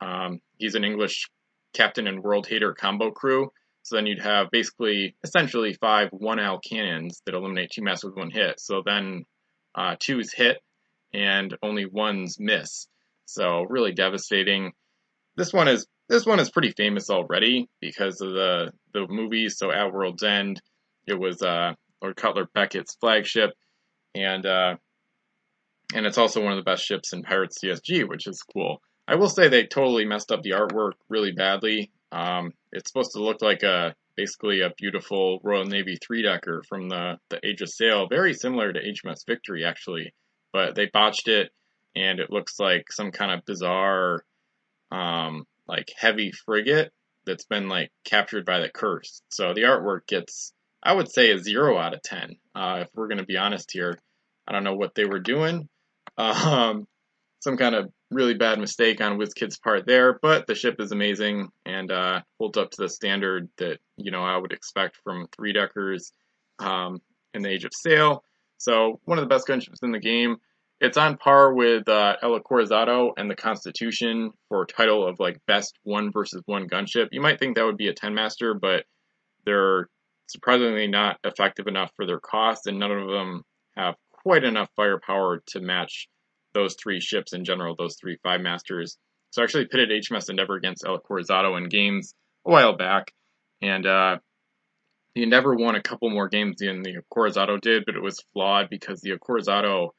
um, 0.00 0.40
he's 0.56 0.75
an 0.75 0.84
English 0.84 1.28
captain 1.75 2.08
and 2.08 2.22
world 2.22 2.46
hater 2.46 2.72
combo 2.72 3.10
crew. 3.10 3.52
So 3.84 3.96
then 3.96 4.06
you'd 4.06 4.22
have 4.22 4.50
basically 4.50 5.14
essentially 5.22 5.75
five 5.75 6.10
1L 6.10 6.60
cannons 6.64 7.20
that 7.26 7.34
eliminate 7.34 7.70
two 7.70 7.82
masts 7.82 8.02
with 8.02 8.16
one 8.16 8.31
hit. 8.31 8.58
So 8.58 8.82
then 8.84 9.25
uh, 9.75 9.96
twos 10.00 10.32
hit 10.32 10.56
and 11.12 11.54
only 11.62 11.84
ones 11.84 12.38
miss. 12.40 12.88
So 13.26 13.66
really 13.69 13.92
devastating. 13.92 14.72
This 15.36 15.52
one 15.52 15.69
is 15.69 15.86
this 16.08 16.25
one 16.25 16.40
is 16.40 16.50
pretty 16.50 16.70
famous 16.70 17.10
already 17.10 17.69
because 17.81 18.20
of 18.22 18.32
the 18.32 18.72
the 18.94 19.06
movies. 19.08 19.58
So 19.58 19.70
at 19.70 19.92
World's 19.92 20.22
End, 20.22 20.62
it 21.06 21.19
was 21.19 21.42
uh, 21.42 21.75
Lord 22.02 22.16
Cutler 22.16 22.48
Beckett's 22.54 22.96
flagship, 23.00 23.50
and 24.14 24.46
uh, 24.46 24.76
and 25.94 26.06
it's 26.06 26.19
also 26.19 26.42
one 26.42 26.52
of 26.52 26.58
the 26.58 26.70
best 26.70 26.84
ships 26.84 27.12
in 27.12 27.22
Pirates 27.22 27.58
CSG, 27.62 28.08
which 28.08 28.26
is 28.26 28.42
cool. 28.42 28.80
I 29.06 29.16
will 29.16 29.28
say 29.28 29.48
they 29.48 29.66
totally 29.66 30.06
messed 30.06 30.32
up 30.32 30.42
the 30.42 30.52
artwork 30.52 30.92
really 31.11 31.32
badly. 31.32 31.90
Um, 32.14 32.52
it's 32.73 32.90
supposed 32.90 33.12
to 33.14 33.23
look 33.23 33.42
like 33.42 33.64
a 33.64 33.94
basically 34.16 34.61
a 34.61 34.71
beautiful 34.78 35.40
Royal 35.42 35.64
Navy 35.64 35.97
three 35.97 36.23
decker 36.23 36.62
from 36.68 36.88
the 36.88 37.18
the 37.28 37.44
Age 37.44 37.61
of 37.61 37.68
Sail, 37.68 38.06
very 38.09 38.33
similar 38.35 38.73
to 38.73 38.80
HMS 38.80 39.26
Victory 39.26 39.64
actually, 39.64 40.14
but 40.52 40.76
they 40.76 40.87
botched 40.87 41.26
it 41.26 41.50
and 41.97 42.21
it 42.21 42.30
looks 42.30 42.61
like 42.61 42.92
some 42.92 43.11
kind 43.11 43.33
of 43.33 43.44
bizarre 43.44 44.25
um, 44.92 45.44
like 45.66 45.92
heavy 45.97 46.30
frigate 46.30 46.92
that's 47.26 47.47
been 47.47 47.68
like 47.68 47.90
captured 48.04 48.47
by 48.47 48.61
the 48.61 48.68
curse. 48.68 49.21
So 49.28 49.52
the 49.52 49.62
artwork 49.62 50.06
gets 50.06 50.52
I 50.83 50.92
would 50.92 51.11
say 51.11 51.33
a 51.33 51.38
zero 51.38 51.78
out 51.78 51.94
of 51.94 52.02
ten. 52.02 52.37
Uh, 52.54 52.80
if 52.83 52.88
we're 52.94 53.09
gonna 53.09 53.25
be 53.25 53.38
honest 53.38 53.71
here, 53.73 53.99
I 54.47 54.52
don't 54.52 54.64
know 54.64 54.76
what 54.76 54.94
they 54.94 55.04
were 55.04 55.21
doing. 55.21 55.68
Um, 56.16 56.87
some 57.40 57.56
kind 57.56 57.75
of 57.75 57.90
really 58.14 58.35
bad 58.35 58.59
mistake 58.59 59.00
on 59.00 59.18
WizKid's 59.18 59.59
part 59.59 59.87
there, 59.87 60.18
but 60.23 60.47
the 60.47 60.54
ship 60.54 60.76
is 60.80 60.92
amazing 60.92 61.49
and 61.66 61.90
uh, 61.90 62.21
holds 62.38 62.56
up 62.56 62.71
to 62.71 62.83
the 62.83 62.88
standard 62.88 63.49
that 63.59 63.78
you 63.97 64.11
know 64.11 64.23
I 64.23 64.37
would 64.37 64.52
expect 64.52 64.97
from 65.02 65.28
three 65.35 65.52
deckers 65.52 66.12
um, 66.59 67.00
in 67.35 67.42
the 67.42 67.50
Age 67.50 67.64
of 67.64 67.73
Sail. 67.75 68.25
So 68.59 69.00
one 69.04 69.18
of 69.18 69.23
the 69.23 69.28
best 69.28 69.47
gunships 69.47 69.83
in 69.83 69.92
the 69.92 70.00
game. 70.00 70.37
It's 70.80 70.97
on 70.99 71.16
par 71.16 71.54
with 71.54 71.88
uh, 71.88 72.16
El 72.21 72.38
Acorazado 72.38 73.12
and 73.16 73.30
the 73.30 73.37
Constitution 73.37 74.33
for 74.49 74.66
title 74.66 75.06
of 75.06 75.21
like 75.21 75.40
best 75.47 75.78
one 75.85 76.11
versus 76.12 76.42
one 76.47 76.68
gunship. 76.68 77.09
You 77.12 77.21
might 77.21 77.38
think 77.38 77.56
that 77.56 77.64
would 77.64 77.76
be 77.76 77.88
a 77.88 77.94
10 77.94 78.12
master, 78.12 78.54
but 78.54 78.85
they're 79.47 79.88
surprisingly 80.26 80.88
not 80.88 81.18
effective 81.25 81.68
enough 81.68 81.92
for 81.97 82.06
their 82.06 82.18
cost, 82.18 82.66
and 82.66 82.78
none 82.78 82.90
of 82.90 83.09
them 83.09 83.44
have 83.76 83.94
quite 84.11 84.44
enough 84.44 84.68
firepower 84.75 85.42
to 85.47 85.61
match 85.61 86.09
those 86.54 86.76
three 86.80 87.00
ships 87.00 87.32
in 87.32 87.44
general, 87.44 87.75
those 87.76 87.96
three 88.00 88.18
five 88.23 88.40
masters. 88.40 88.96
So 89.30 89.42
I 89.42 89.44
actually 89.44 89.66
pitted 89.66 89.90
HMS 89.90 90.30
Endeavour 90.30 90.54
against 90.54 90.84
El 90.87 90.99
Acorazado 90.99 91.58
in 91.58 91.68
games 91.68 92.14
a 92.46 92.50
while 92.50 92.76
back, 92.76 93.12
and 93.61 93.84
uh, 93.84 94.18
the 95.14 95.23
Endeavour 95.23 95.54
won 95.54 95.75
a 95.75 95.82
couple 95.82 96.11
more 96.11 96.28
games 96.28 96.56
than 96.58 96.82
the 96.82 96.96
Acorazado 96.96 97.61
did, 97.61 97.84
but 97.84 97.96
it 97.96 98.02
was 98.02 98.25
flawed 98.32 98.68
because 98.70 99.00
the 99.00 99.11
Acorazado 99.11 99.90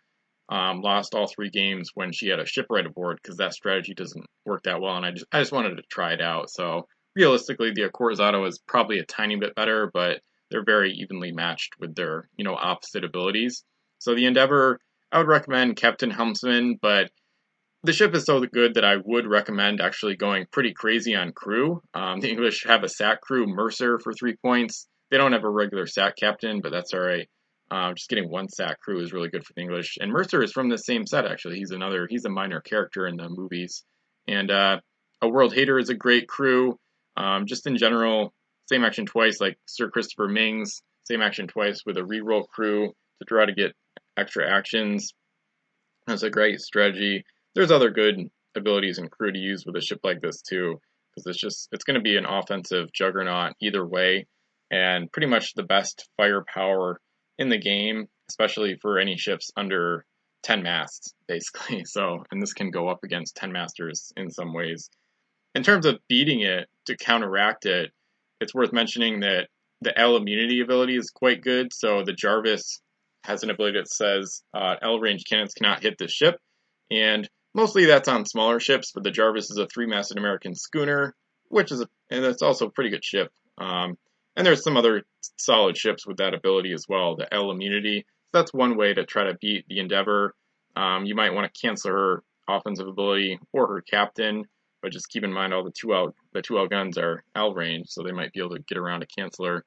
um, 0.50 0.82
lost 0.82 1.16
all 1.16 1.28
three 1.28 1.50
games 1.50 1.92
when 1.94 2.12
she 2.12 2.28
had 2.28 2.40
a 2.40 2.46
shipwright 2.46 2.86
aboard 2.86 3.20
because 3.22 3.38
that 3.38 3.54
strategy 3.54 3.94
doesn't 3.94 4.26
work 4.46 4.64
that 4.64 4.82
well, 4.82 4.96
and 4.96 5.06
I 5.06 5.12
just 5.12 5.26
I 5.32 5.40
just 5.40 5.52
wanted 5.52 5.76
to 5.78 5.84
try 5.90 6.14
it 6.14 6.22
out. 6.22 6.50
So 6.50 6.88
realistically, 7.16 7.72
the 7.72 7.90
Acorazado 7.90 8.48
is 8.48 8.60
probably 8.60 9.00
a 9.00 9.06
tiny 9.06 9.38
bit 9.38 9.56
better, 9.56 9.90
but 9.92 10.22
they're 10.52 10.64
very 10.64 10.94
evenly 10.94 11.32
matched 11.32 11.74
with 11.80 11.96
their 11.96 12.30
you 12.38 12.46
know 12.46 12.56
opposite 12.56 13.04
abilities. 13.04 13.64
So 14.00 14.14
the 14.14 14.26
Endeavour 14.26 14.80
I 15.12 15.20
would 15.20 15.28
recommend 15.28 15.76
Captain 15.76 16.12
Helmsman, 16.12 16.78
but 16.82 17.10
the 17.84 17.94
ship 17.94 18.16
is 18.16 18.26
so 18.26 18.40
good 18.42 18.74
that 18.74 18.84
I 18.84 18.98
would 19.04 19.28
recommend 19.28 19.80
actually 19.80 20.16
going 20.16 20.46
pretty 20.52 20.74
crazy 20.74 21.16
on 21.16 21.32
crew. 21.32 21.82
Um, 21.94 22.20
the 22.22 22.30
English 22.30 22.66
have 22.66 22.84
a 22.84 22.90
SAC 22.90 23.22
crew, 23.22 23.46
Mercer, 23.48 24.00
for 24.00 24.14
three 24.14 24.36
points. 24.36 24.88
They 25.12 25.18
don't 25.18 25.34
have 25.34 25.44
a 25.44 25.50
regular 25.50 25.86
SAC 25.86 26.16
captain, 26.18 26.62
but 26.62 26.72
that's 26.72 26.94
all 26.94 27.02
right. 27.02 27.28
Uh, 27.72 27.94
just 27.94 28.10
getting 28.10 28.30
one 28.30 28.48
SAC 28.48 28.80
crew 28.80 29.02
is 29.02 29.14
really 29.14 29.30
good 29.30 29.46
for 29.46 29.54
the 29.56 29.62
English. 29.62 29.98
And 30.00 30.12
Mercer 30.12 30.44
is 30.44 30.52
from 30.52 30.70
the 30.70 30.78
same 30.78 31.06
set, 31.06 31.26
actually. 31.26 31.58
He's 31.58 31.72
another, 31.72 32.08
he's 32.10 32.26
a 32.26 32.30
minor 32.30 32.62
character 32.62 33.08
in 33.08 33.18
the 33.18 33.28
movies. 33.30 33.84
And 34.28 34.52
uh, 34.52 34.80
a 35.22 35.30
World 35.30 35.54
Hater 35.54 35.80
is 35.80 35.90
a 35.90 35.96
great 35.96 36.28
crew. 36.28 36.78
Um, 37.18 37.46
just 37.46 37.66
in 37.66 37.78
general, 37.78 38.34
same 38.70 38.84
action 38.84 39.06
twice, 39.06 39.40
like 39.40 39.58
Sir 39.68 39.90
Christopher 39.90 40.28
Myngs, 40.28 40.82
same 41.06 41.22
action 41.22 41.48
twice 41.48 41.82
with 41.86 41.98
a 41.98 42.02
reroll 42.02 42.48
crew 42.48 42.88
to 43.20 43.26
try 43.28 43.46
to 43.46 43.54
get 43.54 43.74
extra 44.18 44.50
actions. 44.50 45.14
That's 46.08 46.24
a 46.24 46.30
great 46.30 46.62
strategy 46.62 47.26
there's 47.56 47.72
other 47.72 47.90
good 47.90 48.30
abilities 48.56 48.98
and 49.00 49.10
crew 49.10 49.32
to 49.32 49.40
use 49.40 49.66
with 49.66 49.76
a 49.76 49.82
ship 49.82 50.02
like 50.04 50.22
this 50.22 50.42
too, 50.42 50.80
because 51.10 51.26
it's 51.26 51.40
just 51.40 51.70
it's 51.72 51.86
going 51.86 51.96
to 51.96 52.02
be 52.02 52.18
an 52.18 52.26
offensive 52.26 52.92
juggernaut 52.94 53.54
either 53.62 53.86
way, 53.86 54.28
and 54.70 55.12
pretty 55.12 55.28
much 55.28 55.54
the 55.54 55.64
best 55.64 56.08
firepower 56.18 57.00
in 57.40 57.50
the 57.50 57.58
game, 57.58 58.08
especially 58.30 58.78
for 58.82 59.00
any 59.00 59.18
ships 59.18 59.52
under 59.58 60.06
10 60.44 60.62
masts, 60.64 61.14
basically. 61.28 61.84
So, 61.88 62.24
and 62.30 62.42
this 62.42 62.54
can 62.54 62.72
go 62.72 62.90
up 62.90 63.04
against 63.04 63.38
10 63.38 63.52
masters 63.52 64.12
in 64.16 64.30
some 64.30 64.54
ways. 64.54 64.90
In 65.56 65.64
terms 65.64 65.86
of 65.86 66.00
beating 66.10 66.42
it 66.42 66.68
to 66.88 66.98
counteract 66.98 67.66
it, 67.66 67.92
it's 68.42 68.54
worth 68.54 68.74
mentioning 68.74 69.22
that 69.22 69.48
the 69.82 69.98
L 69.98 70.18
immunity 70.18 70.60
ability 70.60 70.98
is 70.98 71.10
quite 71.10 71.42
good. 71.42 71.72
So 71.74 72.04
the 72.04 72.14
Jarvis 72.14 72.82
has 73.26 73.44
an 73.44 73.50
ability 73.50 73.78
that 73.80 73.90
says 73.90 74.42
uh, 74.54 74.76
L 74.82 75.00
range 75.00 75.24
cannons 75.30 75.54
cannot 75.54 75.84
hit 75.84 75.98
this 75.98 76.12
ship, 76.12 76.40
and 76.90 77.28
Mostly 77.56 77.86
that's 77.86 78.10
on 78.10 78.26
smaller 78.26 78.60
ships, 78.60 78.92
but 78.94 79.06
the 79.06 79.12
Jarvis 79.12 79.50
is 79.50 79.58
a 79.58 79.66
three-masted 79.66 80.18
American 80.18 80.56
schooner, 80.56 81.16
which 81.48 81.72
is 81.72 81.80
a, 81.80 81.88
and 82.12 82.26
it's 82.26 82.42
also 82.42 82.68
a 82.68 82.70
pretty 82.70 82.90
good 82.90 83.06
ship. 83.06 83.32
Um, 83.58 83.98
and 84.36 84.46
there's 84.46 84.62
some 84.62 84.76
other 84.76 85.04
solid 85.38 85.78
ships 85.78 86.06
with 86.06 86.18
that 86.18 86.34
ability 86.34 86.74
as 86.74 86.86
well, 86.90 87.16
the 87.16 87.34
L 87.34 87.52
immunity. 87.52 88.06
So 88.26 88.40
that's 88.40 88.54
one 88.54 88.76
way 88.76 88.94
to 88.94 89.06
try 89.06 89.24
to 89.24 89.38
beat 89.40 89.64
the 89.70 89.80
Endeavor. 89.80 90.36
Um, 90.76 91.06
you 91.06 91.16
might 91.16 91.34
want 91.34 91.52
to 91.52 91.62
cancel 91.62 91.92
her 91.92 92.24
offensive 92.46 92.90
ability 92.90 93.40
or 93.54 93.68
her 93.68 93.82
captain, 93.82 94.44
but 94.82 94.92
just 94.92 95.08
keep 95.08 95.24
in 95.24 95.32
mind 95.32 95.54
all 95.54 95.64
the 95.64 95.72
two 95.72 95.96
L 95.96 96.14
the 96.34 96.42
two 96.42 96.60
L 96.60 96.68
guns 96.68 96.98
are 96.98 97.24
L 97.38 97.54
range, 97.54 97.86
so 97.88 98.04
they 98.04 98.12
might 98.12 98.34
be 98.34 98.42
able 98.42 98.58
to 98.58 98.64
get 98.68 98.78
around 98.78 99.02
a 99.02 99.22
canceller. 99.22 99.62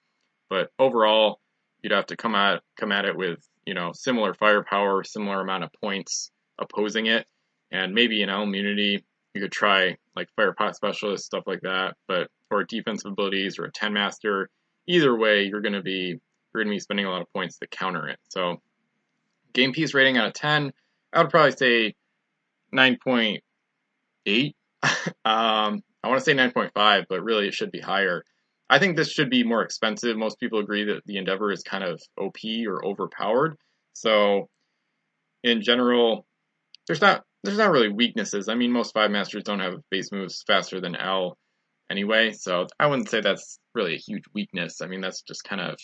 But 0.50 0.68
overall, 0.78 1.40
you'd 1.82 1.92
have 1.92 2.06
to 2.06 2.16
come 2.16 2.34
at 2.34 2.62
come 2.78 2.92
at 2.92 3.04
it 3.04 3.16
with 3.16 3.38
you 3.66 3.74
know 3.74 3.92
similar 3.94 4.34
firepower, 4.34 5.04
similar 5.04 5.40
amount 5.40 5.64
of 5.64 5.70
points 5.82 6.30
opposing 6.58 7.06
it 7.06 7.26
and 7.70 7.94
maybe 7.94 8.22
in 8.22 8.30
L 8.30 8.42
immunity 8.42 9.04
you 9.34 9.40
could 9.42 9.52
try 9.52 9.96
like 10.16 10.28
fire 10.34 10.52
pot 10.52 10.74
specialist 10.74 11.24
stuff 11.24 11.44
like 11.46 11.60
that, 11.62 11.96
but 12.06 12.28
or 12.50 12.64
defensive 12.64 13.12
abilities 13.12 13.58
or 13.58 13.64
a 13.64 13.72
ten 13.72 13.92
master. 13.92 14.50
Either 14.86 15.16
way, 15.16 15.44
you're 15.44 15.60
going 15.60 15.74
to 15.74 15.82
be 15.82 16.18
you're 16.52 16.64
going 16.64 16.68
to 16.68 16.74
be 16.74 16.80
spending 16.80 17.06
a 17.06 17.10
lot 17.10 17.22
of 17.22 17.32
points 17.32 17.58
to 17.58 17.66
counter 17.66 18.08
it. 18.08 18.18
So 18.28 18.60
game 19.52 19.72
piece 19.72 19.94
rating 19.94 20.16
out 20.16 20.26
of 20.26 20.32
ten, 20.32 20.72
I 21.12 21.22
would 21.22 21.30
probably 21.30 21.52
say 21.52 21.94
nine 22.72 22.98
point 23.02 23.42
eight. 24.26 24.56
um, 24.82 25.82
I 26.02 26.08
want 26.08 26.18
to 26.18 26.24
say 26.24 26.34
nine 26.34 26.52
point 26.52 26.72
five, 26.74 27.04
but 27.08 27.22
really 27.22 27.48
it 27.48 27.54
should 27.54 27.70
be 27.70 27.80
higher. 27.80 28.24
I 28.70 28.78
think 28.78 28.96
this 28.96 29.10
should 29.10 29.30
be 29.30 29.44
more 29.44 29.62
expensive. 29.62 30.16
Most 30.16 30.38
people 30.38 30.58
agree 30.58 30.84
that 30.84 31.02
the 31.06 31.16
Endeavor 31.16 31.50
is 31.50 31.62
kind 31.62 31.84
of 31.84 32.02
OP 32.18 32.38
or 32.66 32.84
overpowered. 32.84 33.56
So 33.94 34.48
in 35.42 35.62
general, 35.62 36.26
there's 36.86 37.00
not 37.00 37.24
there's 37.44 37.58
not 37.58 37.70
really 37.70 37.88
weaknesses. 37.88 38.48
I 38.48 38.54
mean, 38.54 38.72
most 38.72 38.92
five 38.92 39.10
masters 39.10 39.44
don't 39.44 39.60
have 39.60 39.80
base 39.90 40.10
moves 40.10 40.42
faster 40.46 40.80
than 40.80 40.96
L 40.96 41.38
anyway, 41.90 42.32
so 42.32 42.66
I 42.78 42.86
wouldn't 42.86 43.08
say 43.08 43.20
that's 43.20 43.58
really 43.74 43.94
a 43.94 43.98
huge 43.98 44.24
weakness. 44.34 44.80
I 44.82 44.86
mean, 44.86 45.00
that's 45.00 45.22
just 45.22 45.44
kind 45.44 45.60
of 45.60 45.78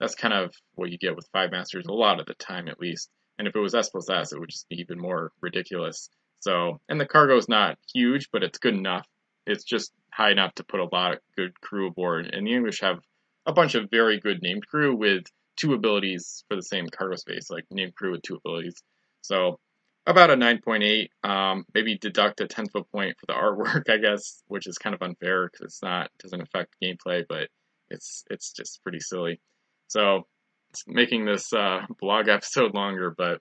that's 0.00 0.14
kind 0.14 0.34
of 0.34 0.54
what 0.74 0.90
you 0.90 0.98
get 0.98 1.16
with 1.16 1.28
five 1.32 1.50
masters 1.50 1.86
a 1.86 1.92
lot 1.92 2.20
of 2.20 2.26
the 2.26 2.34
time, 2.34 2.68
at 2.68 2.80
least. 2.80 3.08
And 3.38 3.48
if 3.48 3.56
it 3.56 3.60
was 3.60 3.74
S 3.74 3.90
plus 3.90 4.10
S, 4.10 4.32
it 4.32 4.38
would 4.38 4.50
just 4.50 4.68
be 4.68 4.76
even 4.76 4.98
more 4.98 5.32
ridiculous. 5.40 6.08
So, 6.40 6.80
and 6.88 7.00
the 7.00 7.06
cargo 7.06 7.36
is 7.36 7.48
not 7.48 7.78
huge, 7.92 8.28
but 8.32 8.42
it's 8.42 8.58
good 8.58 8.74
enough. 8.74 9.06
It's 9.46 9.64
just 9.64 9.92
high 10.12 10.30
enough 10.30 10.54
to 10.56 10.64
put 10.64 10.80
a 10.80 10.88
lot 10.92 11.12
of 11.12 11.18
good 11.36 11.58
crew 11.60 11.88
aboard. 11.88 12.26
And 12.32 12.46
the 12.46 12.54
English 12.54 12.80
have 12.80 13.00
a 13.46 13.52
bunch 13.52 13.74
of 13.74 13.90
very 13.90 14.20
good 14.20 14.42
named 14.42 14.66
crew 14.66 14.94
with 14.94 15.24
two 15.56 15.74
abilities 15.74 16.44
for 16.48 16.56
the 16.56 16.62
same 16.62 16.88
cargo 16.88 17.16
space, 17.16 17.50
like 17.50 17.64
named 17.70 17.94
crew 17.94 18.12
with 18.12 18.22
two 18.22 18.36
abilities. 18.36 18.82
So 19.22 19.58
about 20.06 20.30
a 20.30 20.36
9.8. 20.36 21.08
Um, 21.28 21.64
maybe 21.74 21.98
deduct 21.98 22.40
a 22.40 22.46
tenth 22.46 22.70
of 22.74 22.82
a 22.82 22.96
point 22.96 23.16
for 23.18 23.26
the 23.26 23.32
artwork, 23.34 23.90
I 23.90 23.98
guess, 23.98 24.42
which 24.48 24.66
is 24.66 24.78
kind 24.78 24.94
of 24.94 25.02
unfair 25.02 25.48
because 25.48 25.66
it's 25.66 25.82
not 25.82 26.10
doesn't 26.18 26.40
affect 26.40 26.76
gameplay, 26.82 27.24
but 27.28 27.48
it's 27.90 28.24
it's 28.30 28.52
just 28.52 28.82
pretty 28.82 29.00
silly. 29.00 29.40
So 29.88 30.26
it's 30.70 30.84
making 30.86 31.24
this 31.24 31.52
uh, 31.52 31.82
blog 32.00 32.28
episode 32.28 32.74
longer, 32.74 33.14
but 33.16 33.40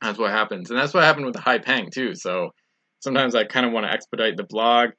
that's 0.00 0.18
what 0.18 0.30
happens, 0.30 0.70
and 0.70 0.78
that's 0.78 0.94
what 0.94 1.04
happened 1.04 1.26
with 1.26 1.34
the 1.34 1.40
Hai 1.40 1.58
Peng 1.58 1.90
too. 1.90 2.14
So 2.14 2.50
sometimes 3.00 3.34
I 3.34 3.44
kind 3.44 3.66
of 3.66 3.72
want 3.72 3.86
to 3.86 3.92
expedite 3.92 4.36
the 4.36 4.44
blog, 4.44 4.90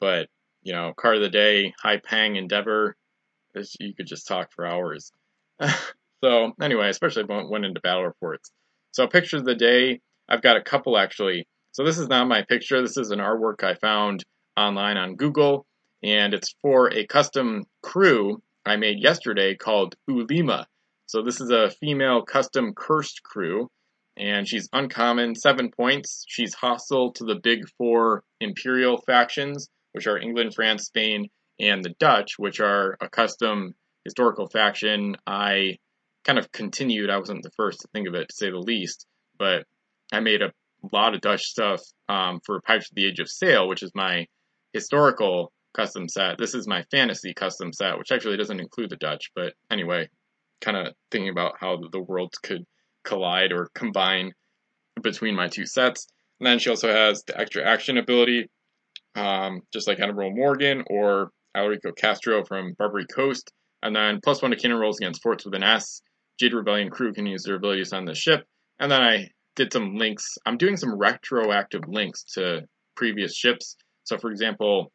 but 0.00 0.28
you 0.62 0.72
know, 0.72 0.92
card 0.96 1.16
of 1.16 1.22
the 1.22 1.30
day, 1.30 1.72
Hai 1.82 1.98
Peng 1.98 2.36
endeavor, 2.36 2.96
you 3.80 3.94
could 3.94 4.06
just 4.06 4.26
talk 4.26 4.52
for 4.52 4.66
hours. 4.66 5.12
so 6.24 6.52
anyway, 6.60 6.88
especially 6.88 7.24
when 7.24 7.48
went 7.48 7.64
into 7.64 7.80
battle 7.80 8.04
reports. 8.04 8.50
So 8.92 9.06
picture 9.06 9.36
of 9.36 9.44
the 9.44 9.54
day 9.54 10.00
I've 10.28 10.42
got 10.42 10.56
a 10.56 10.62
couple 10.62 10.96
actually. 10.96 11.46
So 11.72 11.84
this 11.84 11.98
is 11.98 12.08
not 12.08 12.28
my 12.28 12.42
picture. 12.42 12.82
This 12.82 12.96
is 12.96 13.10
an 13.10 13.18
artwork 13.18 13.64
I 13.64 13.74
found 13.74 14.24
online 14.56 14.96
on 14.96 15.16
Google, 15.16 15.66
and 16.02 16.34
it's 16.34 16.54
for 16.62 16.92
a 16.92 17.06
custom 17.06 17.64
crew 17.82 18.42
I 18.64 18.76
made 18.76 19.02
yesterday 19.02 19.56
called 19.56 19.94
Ulima. 20.08 20.66
So 21.06 21.22
this 21.22 21.40
is 21.40 21.50
a 21.50 21.70
female 21.70 22.22
custom 22.22 22.72
cursed 22.74 23.22
crew, 23.24 23.68
and 24.16 24.46
she's 24.46 24.68
uncommon, 24.72 25.34
seven 25.34 25.70
points. 25.70 26.24
She's 26.28 26.54
hostile 26.54 27.12
to 27.14 27.24
the 27.24 27.40
big 27.42 27.68
four 27.78 28.22
imperial 28.40 28.98
factions, 28.98 29.68
which 29.92 30.06
are 30.06 30.18
England, 30.18 30.54
France, 30.54 30.84
Spain, 30.84 31.28
and 31.58 31.84
the 31.84 31.94
Dutch, 31.98 32.38
which 32.38 32.60
are 32.60 32.96
a 33.00 33.08
custom 33.08 33.74
historical 34.04 34.48
faction. 34.48 35.16
I 35.26 35.78
kind 36.24 36.38
of 36.38 36.50
continued. 36.52 37.10
I 37.10 37.18
wasn't 37.18 37.42
the 37.42 37.50
first 37.50 37.80
to 37.80 37.88
think 37.88 38.08
of 38.08 38.14
it, 38.14 38.28
to 38.28 38.34
say 38.34 38.50
the 38.50 38.58
least, 38.58 39.06
but 39.38 39.66
I 40.12 40.20
made 40.20 40.42
a 40.42 40.52
lot 40.92 41.14
of 41.14 41.20
Dutch 41.20 41.44
stuff 41.44 41.82
um, 42.08 42.40
for 42.44 42.60
Pirates 42.60 42.90
of 42.90 42.94
the 42.94 43.06
Age 43.06 43.20
of 43.20 43.28
Sail, 43.30 43.68
which 43.68 43.82
is 43.82 43.92
my 43.94 44.26
historical 44.72 45.52
custom 45.74 46.08
set. 46.08 46.38
This 46.38 46.54
is 46.54 46.66
my 46.66 46.82
fantasy 46.90 47.34
custom 47.34 47.72
set, 47.72 47.98
which 47.98 48.12
actually 48.12 48.36
doesn't 48.36 48.60
include 48.60 48.90
the 48.90 48.96
Dutch, 48.96 49.30
but 49.34 49.54
anyway, 49.70 50.08
kind 50.60 50.76
of 50.76 50.94
thinking 51.10 51.30
about 51.30 51.54
how 51.58 51.78
the 51.90 52.00
worlds 52.00 52.38
could 52.38 52.64
collide 53.04 53.52
or 53.52 53.70
combine 53.74 54.32
between 55.02 55.34
my 55.34 55.48
two 55.48 55.66
sets. 55.66 56.06
And 56.38 56.46
then 56.46 56.58
she 56.58 56.70
also 56.70 56.90
has 56.92 57.22
the 57.24 57.38
extra 57.38 57.64
action 57.64 57.98
ability, 57.98 58.48
um, 59.14 59.62
just 59.72 59.88
like 59.88 60.00
Admiral 60.00 60.34
Morgan 60.34 60.84
or 60.88 61.30
Alarico 61.56 61.94
Castro 61.96 62.44
from 62.44 62.74
Barbary 62.78 63.06
Coast. 63.06 63.52
And 63.82 63.96
then 63.96 64.20
plus 64.22 64.42
one 64.42 64.50
to 64.50 64.56
cannon 64.56 64.78
rolls 64.78 64.98
against 64.98 65.22
forts 65.22 65.44
with 65.44 65.54
an 65.54 65.62
S. 65.62 66.02
Jade 66.38 66.54
Rebellion 66.54 66.90
crew 66.90 67.12
can 67.12 67.26
use 67.26 67.42
their 67.44 67.56
abilities 67.56 67.92
on 67.92 68.04
the 68.04 68.14
ship. 68.14 68.46
And 68.78 68.90
then 68.90 69.02
I 69.02 69.28
did 69.56 69.72
some 69.72 69.96
links. 69.96 70.38
I'm 70.46 70.58
doing 70.58 70.76
some 70.76 70.96
retroactive 70.96 71.82
links 71.88 72.24
to 72.34 72.62
previous 72.96 73.34
ships. 73.34 73.76
So, 74.04 74.18
for 74.18 74.30
example, 74.30 74.92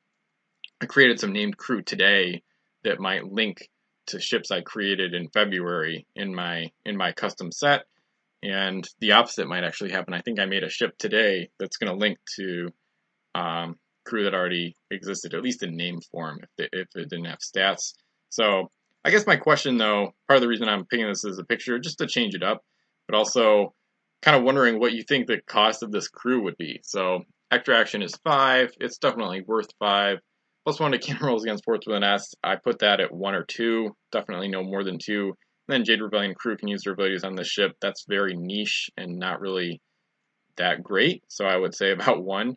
I 0.82 0.86
created 0.86 1.20
some 1.20 1.34
named 1.34 1.58
crew 1.58 1.82
today 1.82 2.44
that 2.84 3.00
might 3.00 3.26
link 3.26 3.70
to 4.08 4.20
ships 4.20 4.52
I 4.52 4.62
created 4.62 5.14
in 5.14 5.30
February 5.30 6.06
in 6.16 6.34
my 6.34 6.72
in 6.86 6.96
my 6.96 7.12
custom 7.12 7.52
set, 7.52 7.86
and 8.44 8.88
the 9.00 9.14
opposite 9.14 9.48
might 9.48 9.64
actually 9.64 9.92
happen. 9.92 10.14
I 10.14 10.22
think 10.22 10.40
I 10.40 10.46
made 10.46 10.64
a 10.64 10.70
ship 10.70 10.98
today 10.98 11.50
that's 11.60 11.78
going 11.78 11.92
to 11.92 11.98
link 11.98 12.18
to 12.36 12.70
um, 13.34 13.76
crew 14.06 14.24
that 14.24 14.34
already 14.34 14.76
existed, 14.92 15.34
at 15.34 15.44
least 15.44 15.64
in 15.64 15.76
name 15.76 16.00
form, 16.12 16.40
if, 16.42 16.50
they, 16.58 16.70
if 16.72 16.88
it 16.96 17.10
didn't 17.10 17.26
have 17.26 17.40
stats. 17.40 17.94
So 18.30 18.70
I 19.04 19.12
guess 19.12 19.28
my 19.28 19.36
question, 19.36 19.78
though, 19.78 20.14
part 20.28 20.38
of 20.38 20.42
the 20.42 20.48
reason 20.48 20.68
I'm 20.68 20.86
picking 20.86 21.08
this 21.08 21.26
as 21.26 21.38
a 21.38 21.44
picture, 21.44 21.80
just 21.80 22.00
to 22.00 22.08
change 22.08 22.34
it 22.34 22.44
up, 22.44 22.62
but 23.08 23.16
also 23.16 23.74
kind 24.22 24.36
of 24.36 24.44
wondering 24.44 24.80
what 24.80 24.94
you 24.94 25.04
think 25.04 25.28
the 25.28 25.42
cost 25.48 25.84
of 25.84 25.92
this 25.92 26.08
crew 26.08 26.44
would 26.44 26.58
be. 26.58 26.80
So 26.84 27.24
extra 27.52 27.78
action 27.78 28.02
is 28.02 28.16
five. 28.24 28.72
It's 28.80 28.98
definitely 28.98 29.42
worth 29.46 29.70
five. 29.80 30.20
Plus 30.66 30.80
one 30.80 30.94
to 30.94 30.98
cannon 30.98 31.24
rolls 31.24 31.44
against 31.44 31.64
forts 31.64 31.86
with 31.86 31.96
an 31.96 32.04
S. 32.04 32.34
I 32.44 32.56
put 32.56 32.80
that 32.80 33.00
at 33.00 33.14
one 33.14 33.36
or 33.36 33.44
two. 33.44 33.96
Definitely 34.12 34.48
no 34.48 34.64
more 34.64 34.84
than 34.84 34.98
two. 34.98 35.36
And 35.68 35.74
then 35.74 35.86
Jade 35.86 36.02
Rebellion 36.02 36.34
crew 36.34 36.58
can 36.58 36.68
use 36.68 36.84
their 36.84 36.94
abilities 36.94 37.24
on 37.24 37.36
this 37.36 37.48
ship. 37.48 37.74
That's 37.82 38.06
very 38.10 38.36
niche 38.36 38.90
and 38.98 39.20
not 39.20 39.42
really 39.42 39.82
that 40.58 40.82
great. 40.82 41.24
So 41.28 41.46
I 41.46 41.56
would 41.56 41.76
say 41.76 41.92
about 41.92 42.24
one. 42.24 42.56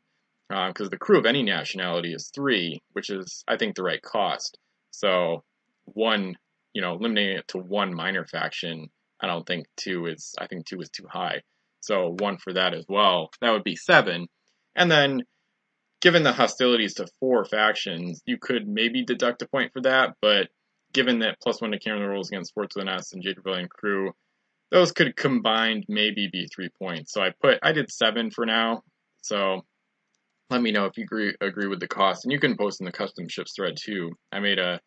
Because 0.49 0.87
uh, 0.87 0.90
the 0.90 0.99
crew 0.99 1.19
of 1.19 1.26
any 1.26 1.43
nationality 1.43 2.12
is 2.14 2.31
three, 2.35 2.81
which 2.93 3.11
is, 3.11 3.45
I 3.47 3.57
think, 3.57 3.75
the 3.76 3.83
right 3.83 4.00
cost. 4.00 4.59
So 4.90 5.45
one, 5.85 6.37
you 6.73 6.81
know, 6.81 6.95
eliminating 6.95 7.38
it 7.38 7.49
to 7.49 7.59
one 7.59 7.95
minor 7.95 8.25
faction, 8.26 8.88
I 9.21 9.26
don't 9.26 9.47
think 9.47 9.67
two 9.76 10.07
is, 10.07 10.35
I 10.38 10.47
think 10.47 10.67
two 10.67 10.81
is 10.81 10.90
too 10.90 11.07
high. 11.11 11.43
so 11.81 12.17
one 12.19 12.38
for 12.38 12.52
that 12.55 12.75
as 12.75 12.85
well. 12.88 13.31
That 13.40 13.52
would 13.52 13.64
be 13.64 13.76
seven. 13.76 14.26
And 14.75 14.90
then, 14.90 15.23
given 16.00 16.23
the 16.23 16.33
hostilities 16.33 16.95
to 16.95 17.07
four 17.21 17.45
factions, 17.45 18.23
you 18.26 18.38
could 18.38 18.69
maybe 18.69 19.05
deduct 19.05 19.43
a 19.43 19.49
point 19.49 19.73
for 19.73 19.83
that, 19.83 20.14
but 20.23 20.49
given 20.93 21.21
that 21.21 21.38
plus 21.43 21.61
one 21.61 21.73
to 21.73 21.78
cannon 21.78 22.07
rolls 22.07 22.31
against 22.31 22.55
forts 22.55 22.76
with 22.76 22.87
an 22.87 22.88
S 22.88 23.12
and 23.12 23.23
Jade 23.23 23.37
Rebellion 23.37 23.69
Crew, 23.69 24.12
those 24.71 24.93
could 24.93 25.17
combined 25.17 25.85
maybe 25.88 26.28
be 26.31 26.47
three 26.47 26.71
points. 26.81 27.12
So 27.12 27.23
I 27.23 27.33
put, 27.43 27.59
I 27.62 27.73
did 27.73 27.90
seven 27.90 28.31
for 28.31 28.47
now. 28.47 28.83
So 29.23 29.62
let 30.50 30.62
me 30.62 30.73
know 30.73 30.87
if 30.87 30.97
you 30.97 31.05
agree 31.05 31.35
agree 31.40 31.67
with 31.67 31.81
the 31.81 31.88
cost, 31.88 32.25
and 32.25 32.33
you 32.33 32.40
can 32.40 32.57
post 32.57 32.81
in 32.81 32.87
the 32.87 32.93
custom 32.93 33.28
ships 33.28 33.52
thread 33.55 33.76
too. 33.76 34.12
I 34.33 34.40
made 34.40 34.59
a, 34.59 34.81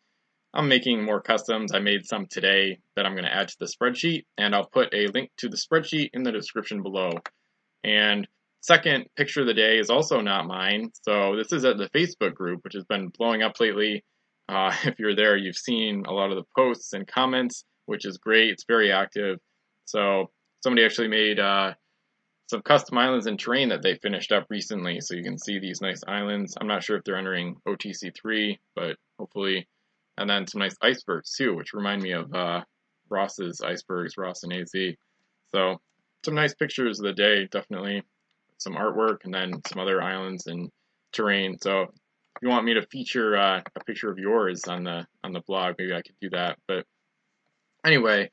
I'm 0.54 0.68
making 0.68 1.04
more 1.04 1.20
customs. 1.20 1.72
I 1.72 1.78
made 1.78 2.06
some 2.06 2.26
today 2.26 2.78
that 2.96 3.06
I'm 3.06 3.12
going 3.12 3.24
to 3.24 3.34
add 3.34 3.48
to 3.48 3.56
the 3.60 3.66
spreadsheet, 3.66 4.24
and 4.36 4.54
I'll 4.54 4.66
put 4.66 4.92
a 4.92 5.06
link 5.08 5.30
to 5.38 5.48
the 5.48 5.56
spreadsheet 5.56 6.10
in 6.12 6.22
the 6.22 6.32
description 6.32 6.82
below. 6.82 7.10
And 7.84 8.26
second 8.60 9.06
picture 9.16 9.42
of 9.42 9.46
the 9.46 9.54
day 9.54 9.78
is 9.78 9.90
also 9.90 10.20
not 10.20 10.46
mine. 10.46 10.90
So 11.02 11.36
this 11.36 11.52
is 11.52 11.64
at 11.64 11.78
the 11.78 11.90
Facebook 11.90 12.34
group, 12.34 12.60
which 12.64 12.74
has 12.74 12.84
been 12.84 13.08
blowing 13.08 13.42
up 13.42 13.58
lately. 13.60 14.04
Uh, 14.48 14.74
if 14.84 14.98
you're 14.98 15.16
there, 15.16 15.36
you've 15.36 15.56
seen 15.56 16.04
a 16.06 16.12
lot 16.12 16.30
of 16.30 16.36
the 16.36 16.44
posts 16.56 16.92
and 16.92 17.06
comments, 17.06 17.64
which 17.86 18.04
is 18.04 18.18
great. 18.18 18.50
It's 18.50 18.64
very 18.66 18.92
active. 18.92 19.38
So 19.84 20.30
somebody 20.62 20.84
actually 20.84 21.08
made 21.08 21.38
uh, 21.38 21.74
some 22.48 22.62
custom 22.62 22.98
islands 22.98 23.26
and 23.26 23.38
terrain 23.38 23.70
that 23.70 23.82
they 23.82 23.94
finished 23.94 24.32
up 24.32 24.46
recently. 24.50 25.00
So 25.00 25.14
you 25.14 25.22
can 25.22 25.38
see 25.38 25.58
these 25.58 25.80
nice 25.80 26.02
islands. 26.06 26.56
I'm 26.60 26.66
not 26.66 26.82
sure 26.82 26.96
if 26.96 27.04
they're 27.04 27.16
entering 27.16 27.56
OTC3, 27.66 28.58
but 28.74 28.96
hopefully. 29.18 29.68
And 30.18 30.28
then 30.28 30.46
some 30.46 30.60
nice 30.60 30.76
icebergs 30.82 31.34
too, 31.34 31.56
which 31.56 31.72
remind 31.72 32.02
me 32.02 32.12
of 32.12 32.32
uh, 32.34 32.62
Ross's 33.08 33.60
icebergs, 33.62 34.18
Ross 34.18 34.42
and 34.42 34.52
AZ. 34.52 34.74
So 35.54 35.80
some 36.24 36.34
nice 36.34 36.54
pictures 36.54 37.00
of 37.00 37.06
the 37.06 37.12
day, 37.12 37.46
definitely. 37.46 38.02
Some 38.58 38.74
artwork 38.74 39.24
and 39.24 39.32
then 39.32 39.60
some 39.66 39.80
other 39.80 40.02
islands 40.02 40.46
and 40.46 40.70
terrain. 41.12 41.58
So 41.60 41.82
if 41.82 42.42
you 42.42 42.48
want 42.48 42.64
me 42.64 42.74
to 42.74 42.86
feature 42.86 43.36
uh, 43.36 43.62
a 43.74 43.84
picture 43.84 44.10
of 44.10 44.18
yours 44.18 44.64
on 44.64 44.84
the 44.84 45.06
on 45.24 45.32
the 45.32 45.40
blog, 45.40 45.76
maybe 45.78 45.94
I 45.94 46.02
could 46.02 46.16
do 46.20 46.30
that. 46.30 46.58
But 46.68 46.86
anyway, 47.84 48.30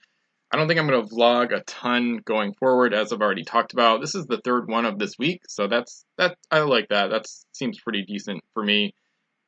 I 0.51 0.57
don't 0.57 0.67
think 0.67 0.79
I'm 0.79 0.87
going 0.87 1.07
to 1.07 1.13
vlog 1.13 1.55
a 1.55 1.61
ton 1.61 2.21
going 2.25 2.53
forward, 2.53 2.93
as 2.93 3.13
I've 3.13 3.21
already 3.21 3.43
talked 3.43 3.73
about. 3.73 4.01
This 4.01 4.15
is 4.15 4.25
the 4.25 4.41
third 4.43 4.67
one 4.67 4.85
of 4.85 4.97
this 4.97 5.13
week, 5.19 5.41
so 5.47 5.67
that's 5.67 6.05
that. 6.17 6.37
I 6.49 6.61
like 6.61 6.87
that. 6.89 7.11
That 7.11 7.27
seems 7.53 7.79
pretty 7.79 8.03
decent 8.03 8.41
for 8.53 8.63
me, 8.63 8.95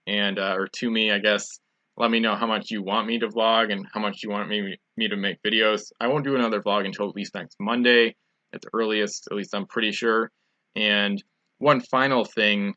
and 0.06 0.38
uh, 0.38 0.56
or 0.58 0.68
to 0.68 0.90
me, 0.90 1.12
I 1.12 1.20
guess. 1.20 1.60
Let 1.98 2.10
me 2.10 2.22
know 2.22 2.36
how 2.36 2.48
much 2.48 2.72
you 2.72 2.82
want 2.82 3.06
me 3.06 3.20
to 3.20 3.28
vlog 3.28 3.72
and 3.72 3.86
how 3.94 4.00
much 4.00 4.24
you 4.24 4.30
want 4.30 4.48
me 4.48 4.78
me 4.96 5.10
to 5.10 5.18
make 5.18 5.42
videos. 5.44 5.92
I 6.00 6.08
won't 6.08 6.24
do 6.24 6.36
another 6.36 6.62
vlog 6.62 6.86
until 6.86 7.10
at 7.10 7.16
least 7.16 7.36
next 7.36 7.58
Monday, 7.60 8.16
at 8.54 8.62
the 8.62 8.70
earliest. 8.74 9.28
At 9.30 9.36
least 9.36 9.54
I'm 9.54 9.66
pretty 9.68 9.92
sure. 9.92 10.32
And 10.76 11.22
one 11.58 11.82
final 11.82 12.24
thing 12.24 12.76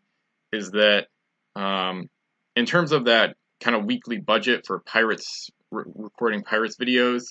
is 0.52 0.72
that, 0.72 1.06
um, 1.54 2.08
in 2.56 2.66
terms 2.66 2.92
of 2.92 3.04
that 3.04 3.36
kind 3.60 3.76
of 3.76 3.84
weekly 3.84 4.18
budget 4.18 4.66
for 4.66 4.80
pirates 4.80 5.48
re 5.70 5.84
recording 5.94 6.42
pirates 6.42 6.76
videos 6.76 7.22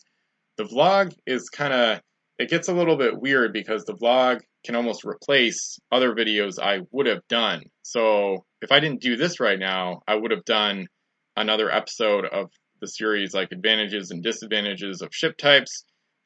the 0.57 0.65
vlog 0.65 1.13
is 1.25 1.50
kind 1.50 1.74
of 1.74 2.01
it 2.39 2.50
gets 2.50 2.67
a 2.67 2.74
little 2.74 2.98
bit 2.98 3.19
weird 3.19 3.53
because 3.53 3.86
the 3.86 3.93
vlog 3.93 4.41
can 4.65 4.75
almost 4.75 5.05
replace 5.05 5.77
other 5.91 6.13
videos 6.13 6.60
I 6.62 6.79
would 6.91 7.05
have 7.05 7.22
done. 7.29 7.63
So 7.83 8.45
if 8.62 8.72
I 8.72 8.79
didn't 8.79 9.01
do 9.01 9.15
this 9.15 9.39
right 9.39 9.60
now, 9.60 10.01
I 10.07 10.15
would 10.15 10.31
have 10.31 10.45
done 10.45 10.88
another 11.36 11.72
episode 11.72 12.25
of 12.25 12.50
the 12.81 12.88
series 12.88 13.33
like 13.33 13.51
advantages 13.51 14.12
and 14.12 14.24
disadvantages 14.24 15.01
of 15.01 15.10
ship 15.13 15.38
types 15.38 15.86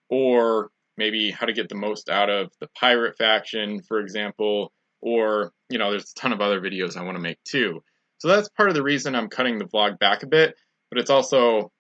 or 0.10 0.69
maybe 0.98 1.31
how 1.31 1.46
to 1.46 1.53
get 1.53 1.69
the 1.69 1.75
most 1.75 2.10
out 2.10 2.29
of 2.29 2.51
the 2.60 2.67
pirate 2.79 3.17
faction, 3.17 3.81
for 3.88 4.00
example, 4.00 4.72
or 5.01 5.51
you 5.69 5.77
know, 5.77 5.91
there's 5.91 6.13
a 6.15 6.19
ton 6.19 6.34
of 6.34 6.41
other 6.41 6.62
videos 6.62 6.98
I 6.98 7.03
want 7.03 7.17
to 7.17 7.22
make 7.22 7.43
too. 7.43 7.84
So 8.19 8.29
that's 8.29 8.50
part 8.50 8.69
of 8.69 8.75
the 8.75 8.84
reason 8.84 9.13
I'm 9.13 9.29
cutting 9.29 9.60
the 9.60 9.65
vlog 9.65 9.99
back 9.99 10.23
a 10.23 10.28
bit, 10.28 10.56
but 10.89 10.99
it's 10.99 11.10
also 11.10 11.71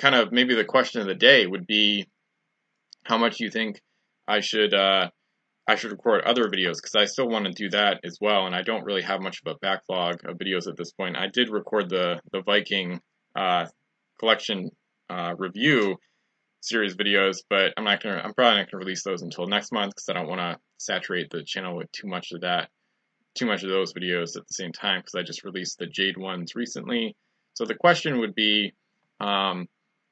kind 0.00 0.14
of 0.14 0.32
maybe 0.32 0.54
the 0.54 0.64
question 0.64 1.00
of 1.02 1.06
the 1.06 1.14
day 1.14 1.46
would 1.46 1.66
be 1.66 2.08
how 3.04 3.18
much 3.18 3.38
you 3.38 3.50
think 3.50 3.80
I 4.26 4.40
should 4.40 4.72
uh, 4.72 5.10
I 5.68 5.76
should 5.76 5.92
record 5.92 6.22
other 6.22 6.48
videos 6.48 6.76
because 6.76 6.96
I 6.96 7.04
still 7.04 7.28
want 7.28 7.44
to 7.44 7.52
do 7.52 7.68
that 7.70 8.00
as 8.02 8.18
well, 8.20 8.46
and 8.46 8.54
I 8.54 8.62
don't 8.62 8.84
really 8.84 9.02
have 9.02 9.20
much 9.20 9.40
of 9.44 9.52
a 9.54 9.58
backlog 9.58 10.24
of 10.24 10.38
videos 10.38 10.66
at 10.68 10.76
this 10.76 10.92
point. 10.92 11.16
I 11.16 11.28
did 11.28 11.50
record 11.50 11.90
the 11.90 12.20
the 12.32 12.42
Viking 12.42 13.00
uh, 13.36 13.66
collection 14.18 14.70
uh, 15.10 15.34
review 15.36 15.96
series 16.62 16.96
videos, 16.96 17.38
but 17.48 17.74
I'm 17.76 17.84
not 17.84 18.02
gonna 18.02 18.22
I'm 18.24 18.32
probably 18.32 18.58
not 18.58 18.70
gonna 18.70 18.84
release 18.84 19.04
those 19.04 19.22
until 19.22 19.46
next 19.46 19.70
month 19.70 19.94
because 19.94 20.08
I 20.08 20.14
don't 20.14 20.28
want 20.28 20.40
to 20.40 20.58
saturate 20.78 21.30
the 21.30 21.44
channel 21.44 21.76
with 21.76 21.92
too 21.92 22.08
much 22.08 22.32
of 22.32 22.40
that, 22.40 22.70
too 23.34 23.46
much 23.46 23.62
of 23.62 23.68
those 23.68 23.92
videos 23.92 24.36
at 24.36 24.46
the 24.46 24.54
same 24.54 24.72
time 24.72 25.00
because 25.00 25.14
I 25.14 25.22
just 25.22 25.44
released 25.44 25.78
the 25.78 25.86
Jade 25.86 26.16
ones 26.16 26.54
recently. 26.54 27.16
So 27.52 27.66
the 27.66 27.74
question 27.74 28.20
would 28.20 28.34
be. 28.34 28.72
Um, 29.20 29.68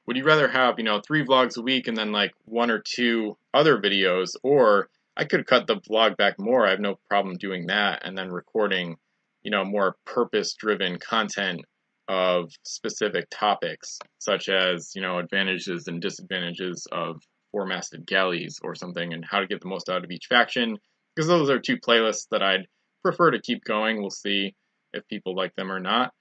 would 0.08 0.16
you 0.16 0.24
rather 0.24 0.48
have, 0.48 0.76
you 0.78 0.84
know, 0.84 1.02
three 1.02 1.22
vlogs 1.22 1.58
a 1.58 1.60
week 1.60 1.86
and 1.86 1.94
then 1.94 2.12
like 2.12 2.32
one 2.46 2.70
or 2.70 2.78
two 2.78 3.36
other 3.52 3.76
videos? 3.76 4.36
Or 4.42 4.88
I 5.14 5.26
could 5.26 5.46
cut 5.46 5.66
the 5.66 5.76
vlog 5.76 6.16
back 6.16 6.36
more. 6.38 6.66
I 6.66 6.70
have 6.70 6.80
no 6.80 6.98
problem 7.10 7.36
doing 7.36 7.66
that 7.66 8.06
and 8.06 8.16
then 8.16 8.30
recording, 8.30 8.96
you 9.42 9.50
know, 9.50 9.66
more 9.66 9.96
purpose 10.06 10.54
driven 10.54 10.98
content 10.98 11.60
of 12.08 12.50
specific 12.62 13.26
topics, 13.30 13.98
such 14.18 14.48
as, 14.48 14.92
you 14.94 15.02
know, 15.02 15.18
advantages 15.18 15.88
and 15.88 16.00
disadvantages 16.00 16.86
of 16.90 17.20
four 17.52 17.66
masted 17.66 18.06
galleys 18.06 18.60
or 18.62 18.74
something 18.74 19.12
and 19.12 19.26
how 19.26 19.40
to 19.40 19.46
get 19.46 19.60
the 19.60 19.68
most 19.68 19.90
out 19.90 20.04
of 20.04 20.10
each 20.10 20.24
faction. 20.26 20.78
Because 21.14 21.28
those 21.28 21.50
are 21.50 21.58
two 21.58 21.76
playlists 21.76 22.28
that 22.30 22.42
I'd 22.42 22.66
prefer 23.02 23.32
to 23.32 23.42
keep 23.42 23.62
going. 23.62 24.00
We'll 24.00 24.08
see 24.08 24.54
if 24.94 25.06
people 25.06 25.36
like 25.36 25.54
them 25.54 25.70
or 25.70 25.80
not. 25.80 26.14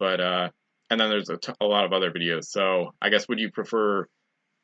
But 0.00 0.20
uh, 0.20 0.48
and 0.90 1.00
then 1.00 1.10
there's 1.10 1.30
a, 1.30 1.38
a 1.60 1.66
lot 1.66 1.84
of 1.84 1.92
other 1.92 2.10
videos. 2.10 2.44
So 2.44 2.94
I 3.00 3.10
guess 3.10 3.28
would 3.28 3.38
you 3.38 3.50
prefer 3.50 4.06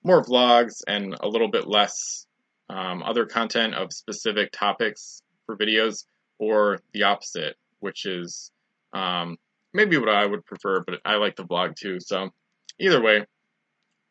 more 0.03 0.25
vlogs 0.25 0.83
and 0.87 1.17
a 1.21 1.29
little 1.29 1.51
bit 1.51 1.67
less 1.67 2.27
um, 2.69 3.03
other 3.03 3.27
content 3.27 3.75
of 3.75 3.93
specific 3.93 4.51
topics 4.53 5.23
for 5.47 5.57
videos, 5.57 6.05
or 6.39 6.81
the 6.93 7.05
opposite, 7.05 7.57
which 7.81 8.07
is 8.07 8.51
um, 8.93 9.37
maybe 9.73 9.99
what 9.99 10.09
I 10.09 10.25
would 10.25 10.45
prefer, 10.45 10.83
but 10.83 11.01
I 11.05 11.17
like 11.17 11.37
the 11.37 11.45
vlog 11.45 11.77
too. 11.77 11.99
So 12.01 12.31
either 12.79 13.03
way, 13.03 13.25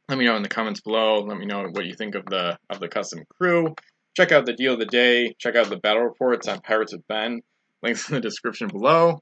let 0.09 0.17
me 0.17 0.25
know 0.25 0.35
in 0.35 0.43
the 0.43 0.49
comments 0.49 0.81
below. 0.81 1.21
Let 1.21 1.37
me 1.37 1.45
know 1.45 1.67
what 1.71 1.85
you 1.85 1.95
think 1.95 2.15
of 2.15 2.25
the 2.25 2.57
of 2.69 2.79
the 2.79 2.87
custom 2.87 3.23
crew. 3.37 3.73
Check 4.15 4.31
out 4.31 4.45
the 4.45 4.53
deal 4.53 4.73
of 4.73 4.79
the 4.79 4.85
day. 4.85 5.33
Check 5.39 5.55
out 5.55 5.69
the 5.69 5.77
battle 5.77 6.03
reports 6.03 6.47
on 6.47 6.61
Pirates 6.61 6.93
with 6.93 7.07
Ben. 7.07 7.41
Links 7.81 8.09
in 8.09 8.15
the 8.15 8.21
description 8.21 8.67
below. 8.67 9.19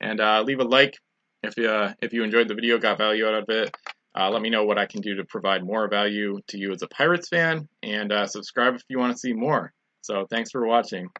And 0.00 0.20
uh, 0.20 0.42
leave 0.46 0.60
a 0.60 0.64
like 0.64 0.96
if 1.42 1.56
you, 1.56 1.68
uh, 1.68 1.92
if 2.00 2.12
you 2.12 2.22
enjoyed 2.22 2.48
the 2.48 2.54
video, 2.54 2.78
got 2.78 2.98
value 2.98 3.26
out 3.26 3.34
of 3.34 3.44
it, 3.48 3.74
uh, 4.18 4.30
let 4.30 4.42
me 4.42 4.50
know 4.50 4.64
what 4.64 4.78
I 4.78 4.86
can 4.86 5.00
do 5.00 5.16
to 5.16 5.24
provide 5.24 5.64
more 5.64 5.88
value 5.88 6.40
to 6.48 6.58
you 6.58 6.72
as 6.72 6.82
a 6.82 6.88
Pirates 6.88 7.28
fan, 7.28 7.68
and 7.82 8.10
uh, 8.12 8.26
subscribe 8.26 8.74
if 8.74 8.82
you 8.88 8.98
want 8.98 9.12
to 9.12 9.18
see 9.18 9.32
more. 9.32 9.72
So 10.02 10.26
thanks 10.30 10.50
for 10.50 10.66
watching. 10.66 11.10